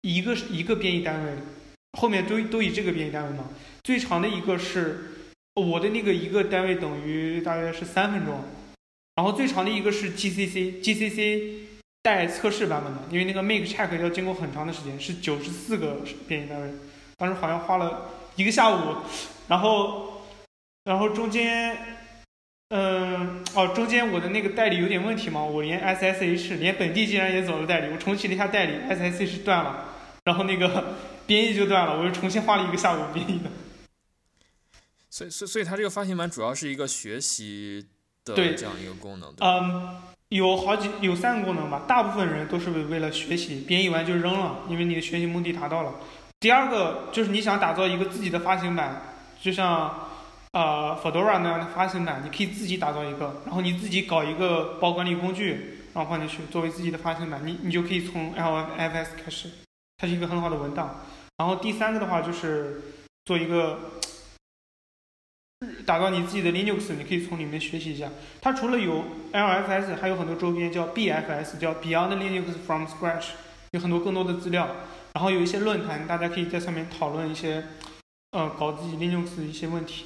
[0.01, 1.33] 一个一个编译单位，
[1.99, 3.49] 后面都都以这个编译单位嘛。
[3.83, 5.07] 最长的一个是。
[5.53, 8.41] 我的那个一个单位等于大约是三分钟，
[9.15, 11.65] 然后最长的一个是 GCC，GCC
[12.01, 16.71] 带测试版本的，因为那个 make check 要经过很长的时间，是九十四个编译单位，
[17.17, 18.95] 当时好像花了一个下午，
[19.49, 20.23] 然后，
[20.85, 21.77] 然后中间，
[22.73, 29.89] 嗯，哦，中间我的那个代理有点问题嘛，我连 SSH 连本地竟然也走了代理，我重启了一下代理，SSH 断了，
[30.23, 30.95] 然后那个
[31.27, 33.49] 编译就断了，我又重新花了一个下午编译的。
[35.09, 37.85] 所以，所以，所以它这个发行版主要是一个学习
[38.23, 39.29] 的对这样一个功能。
[39.33, 39.97] 对嗯，
[40.29, 45.95] 有好几有三个功能吧，大部分人都是为为了学习，编译完就扔了，因为你的学习目的达到了。
[46.39, 49.01] 第二个就是你想打造一个自己的发行版，
[49.41, 50.07] 就像
[50.53, 59.49] 呃 Fedora 那样的发行版，你可以自己打造一个，然后你自己搞一个包管理工具，然后放进去作为自己的发行版，你你就可以从 LFS 开始，
[59.97, 61.05] 它是一个很好的文档。
[61.37, 62.81] 然后第三个的话就是
[63.25, 63.79] 做一个。
[65.85, 68.09] 打造你自己的 Linux，你可以从里面学习一下。
[68.41, 73.27] 它除了有 LFS，还有很多周边叫 BFS，叫 Beyond Linux from Scratch，
[73.69, 74.67] 有很多更多的资料。
[75.13, 77.63] 然后有一些论坛，大家可以在上面讨论一些，
[78.31, 80.05] 呃，搞自己 Linux 的一些问题。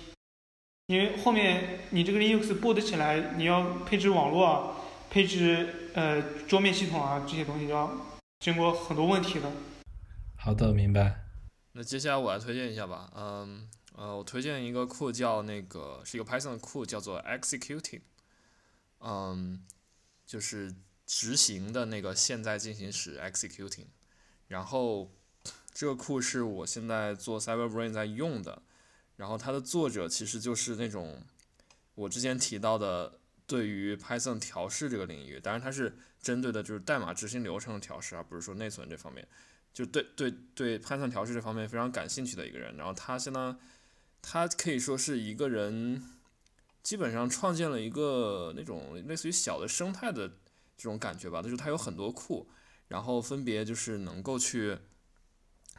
[0.87, 4.75] 因为后面你这个 Linux boot 起来，你要配置网络啊，
[5.09, 7.91] 配置呃桌面系统啊这些东西，要
[8.39, 9.51] 经过很多问题的。
[10.35, 11.25] 好的，明白。
[11.71, 13.67] 那接下来我来推荐一下吧，嗯。
[13.97, 18.01] 呃，我推荐一个库叫那个是一个 Python 的库，叫做 executing，
[18.99, 19.63] 嗯，
[20.25, 20.75] 就是
[21.05, 23.85] 执行的那个现在进行时 executing。
[24.49, 25.09] 然后
[25.73, 28.61] 这个库是我现在做 CyberBrain 在用的，
[29.15, 31.21] 然后它的作者其实就是那种
[31.95, 39.27] 我之前提到的对于 Python 调试这个领域，当然它是针对的就是代码执行流程的调试，而不是说内存这方面，
[39.73, 42.75] 就对对对 Python 调试这方面非常感兴趣的一个人。
[42.77, 43.59] 然后他相当。
[44.27, 46.03] 他可以说是一个人，
[46.81, 51.43] 基本上创建了一个那种类似于小的生态的这种感觉吧。
[51.43, 52.49] 就是他有很多库，
[52.87, 54.79] 然后分别就是能够去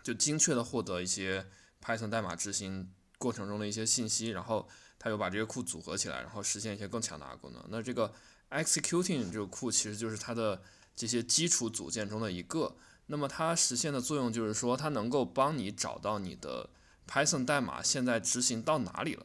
[0.05, 1.49] 就精确的获得一些
[1.85, 4.69] Python 代码执行过程中的一些信息，然后
[4.99, 7.65] 他又把这些库组合起来，然后实现一些更强大的功能。
[7.69, 8.13] 那这个
[8.51, 10.63] executing 这个库其实就是它的
[10.95, 12.77] 这些基础组件中的一个。
[13.07, 16.71] 那么它实现的作用就是说，它能够帮你找到你的。
[17.09, 19.25] Python 代码现在执行到哪里了。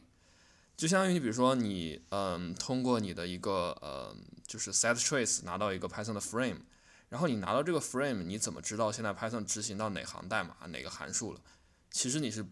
[0.76, 4.14] 就相当于你比如说你嗯通过你的一个呃
[4.46, 6.60] 就是 set trace 拿到一个 Python 的 frame，
[7.08, 11.40] 然后你拿到这个 frame，你怎么知道现在 Python 执行到哪行代码哪个函数了？
[11.90, 12.46] 其实你是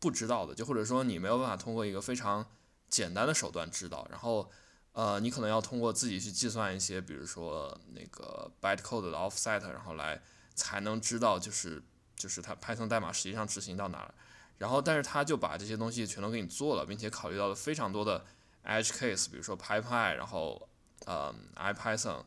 [0.00, 2.44] 不知道的，就或者说你没有办法通过一个非常
[2.88, 4.50] 简单的手段知道，然后
[4.92, 10.20] 呃你可能要通过自己去计算一些，比如说那个 bytecode 的 offset，然后来
[10.54, 11.80] 才能知道就是
[12.16, 14.14] 就是它 Python 代码实际上执行到哪儿。
[14.58, 18.22] 然后，但是他就把这些东西全都给你做了，并且考虑到了非常多的
[18.66, 20.68] edge case，比如说 PyPy，然后
[21.06, 22.24] 呃 IPython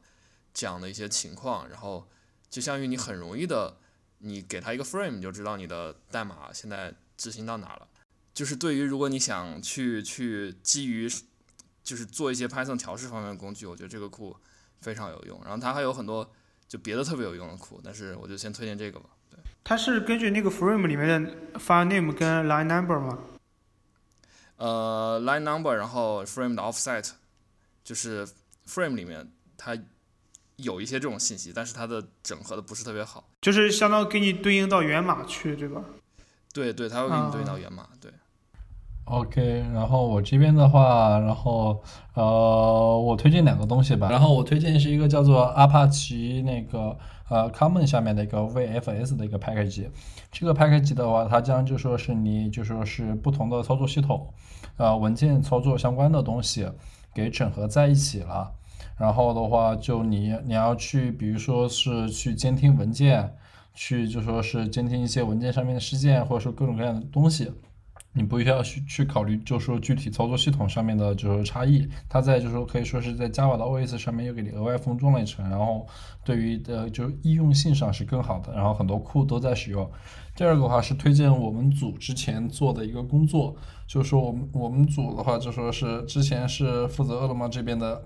[0.52, 2.10] 这样的一些情况，然后
[2.50, 3.78] 就相当于你很容易的，
[4.18, 7.88] 你给他一个 frame，你就知道你的代码现在执行到哪了。
[8.34, 11.08] 就是对于如果你想去去基于
[11.84, 14.36] 就是做一些 Python 调试方面的工具，我觉得这个库
[14.82, 15.40] 非常有用。
[15.44, 16.32] 然后它还有很多
[16.68, 19.10] 就别的特别有用的库，但是我就先推荐这个吧。
[19.30, 23.20] 对它是根据那个 frame 里面的 file name 跟 line number 吗？
[24.58, 27.12] 呃，line number，然后 frame 的 offset，
[27.84, 28.28] 就是
[28.68, 29.78] frame 里面它
[30.56, 33.30] 有一些这种信息，但是它的整合的不是特别好。
[33.42, 35.84] 就是相当于给你对应到源码去，对吧？
[36.54, 38.12] 对对，他会给你对应到源码，对。
[39.06, 44.10] OK，然后我这边的话，然后呃，我推荐两个东西吧。
[44.10, 46.98] 然后我推荐是一个叫做阿帕奇那个。
[47.30, 49.90] 呃，Common 下面的一个 VFS 的一个 package，
[50.32, 54.32] 这个 package 的话，它将就说是你就说是不同的操作系统，
[54.78, 56.70] 呃，文件操作相关的东西
[57.12, 58.52] 给整合在一起了。
[58.98, 63.36] 然后的话，就你你要去，比如说是去监听文件，
[63.74, 67.52] 去就说是监听一些文件上面的事件，或者说各种各样的东西。
[68.16, 75.88] 你不需要去去考虑，就说具体操作系统上面的就是差异，它在就是说可以说是在 Java 的 OS 上面又给你额外封装了一层，然后
[76.24, 79.90] 对于的就易用性上是更好的，然后很多库都在使用。
[80.36, 83.56] 第二个话是推荐我们组之前做的一个工作，
[83.88, 88.00] 就是说我们我们组的话就说是之前是负责饿了么这边的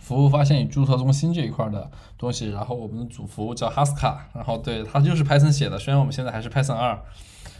[0.00, 7.02] 服务发现与注册中心这一块的东西，然后我们的主服务叫 Haska，然后对它就是 Python 写的，虽然我们现在还是 Python 二。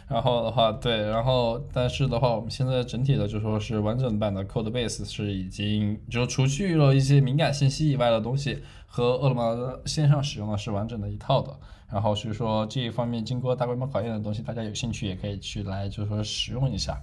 [0.09, 11.55] 然后的话，对，然后但是的话，我们现在整体的就说是完整版的 code base 是已经就除去了一些敏感信息以外的东西，和饿了么线上使用的是完整的一套的。
[11.93, 16.99] 然后所以说这一方面经过大规模考验的东西，大家有兴趣也可以去来就是说使用一下。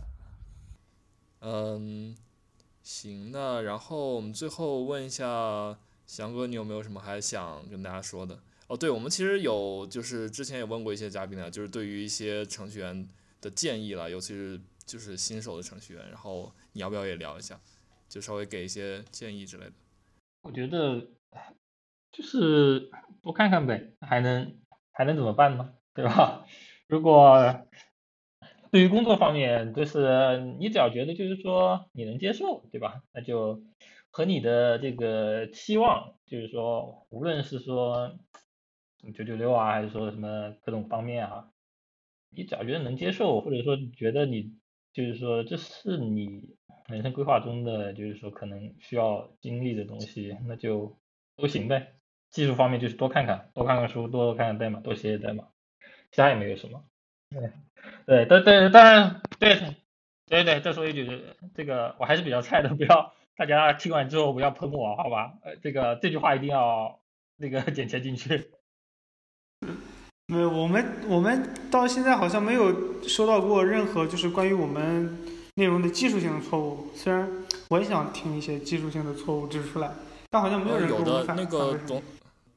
[1.41, 2.15] 嗯，
[2.85, 5.75] 行，那然后我们最后问一下
[6.05, 8.39] 翔哥，你有没有什么还想跟大家说的？
[8.67, 13.09] 哦，对，我们其实有，就是之前也问过一些嘉宾呢，就是对于一些程序员
[13.41, 17.59] 的建议了，尤其是就是新手的程序员，然后你要不要也聊一下，
[18.07, 19.71] 就稍微给一些建议之类的。
[20.43, 21.07] 我觉得
[22.11, 22.91] 就是
[23.23, 24.59] 多看看呗，还能
[24.91, 25.73] 还能怎么办呢？
[25.95, 26.45] 对吧？
[26.85, 27.65] 如果
[28.75, 33.03] 对于工作方面，就是你只要觉得就是说你能接受，对吧？
[33.13, 33.63] 那就
[34.11, 38.17] 和你的这个期望，就是说无论是说。
[39.13, 41.51] 九九六啊，还是说什么各种方面啊，
[42.31, 44.51] 你只要觉得能接受，或者说觉得你
[44.91, 46.55] 就是说这是你
[46.87, 50.97] 人生规划中的，就是说可能需要经历的东西，那就
[51.37, 51.93] 都行呗。
[52.31, 55.47] 技术方面就是多看看，多看看书，多看看代码，多写写代码，
[56.11, 56.83] 其他也没有什么。
[57.29, 57.51] 对，
[58.05, 59.75] 对，但但当然，对，
[60.27, 61.23] 对对，再说一句，
[61.55, 65.33] 这个我还是比较菜的， 不要大家听完之后不要喷我，好吧？
[65.43, 66.99] 呃，这个这句话一定要
[67.37, 68.51] 那个剪切进去。
[70.27, 75.17] 没有，我们我们到现在好像没有收到过任何就是关于我们
[75.53, 76.87] 内容的技术性的错误。
[76.95, 77.29] 虽然
[77.69, 79.91] 我也想听一些技术性的错误指出来，
[80.31, 81.37] 但好像没有人给我们反。
[81.37, 82.01] 有的那个董，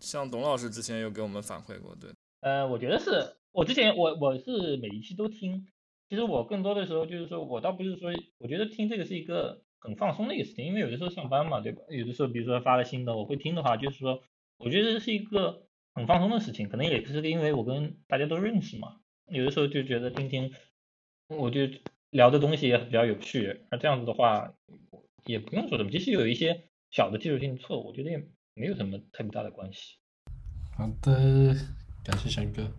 [0.00, 2.10] 像董老师之前有给我们反馈过，对。
[2.40, 5.66] 呃，我觉得是我之前我我是每一期都听，
[6.08, 11.82] 其实我更多的时候就是说我倒不是说，我觉得听这个是一个很放松的一个事情，因为有的时候上班嘛，对吧？
[11.90, 14.22] 有的时候比如说发了新的，我会听的话，就是说
[14.58, 15.64] 我觉得是一个。
[15.94, 20.52] 很放松的事情，可能也是因为我跟大家都认识嘛，有的时候就觉得听听，
[21.26, 21.62] 我就
[22.10, 24.54] 聊的东西也比较有趣，那这样子的话
[25.24, 29.96] 也不用说什么，即使有一些小的技术性错误，我觉得也没有什么特别大的关系。
[30.76, 31.56] 好的，
[32.04, 32.70] 感谢翔哥。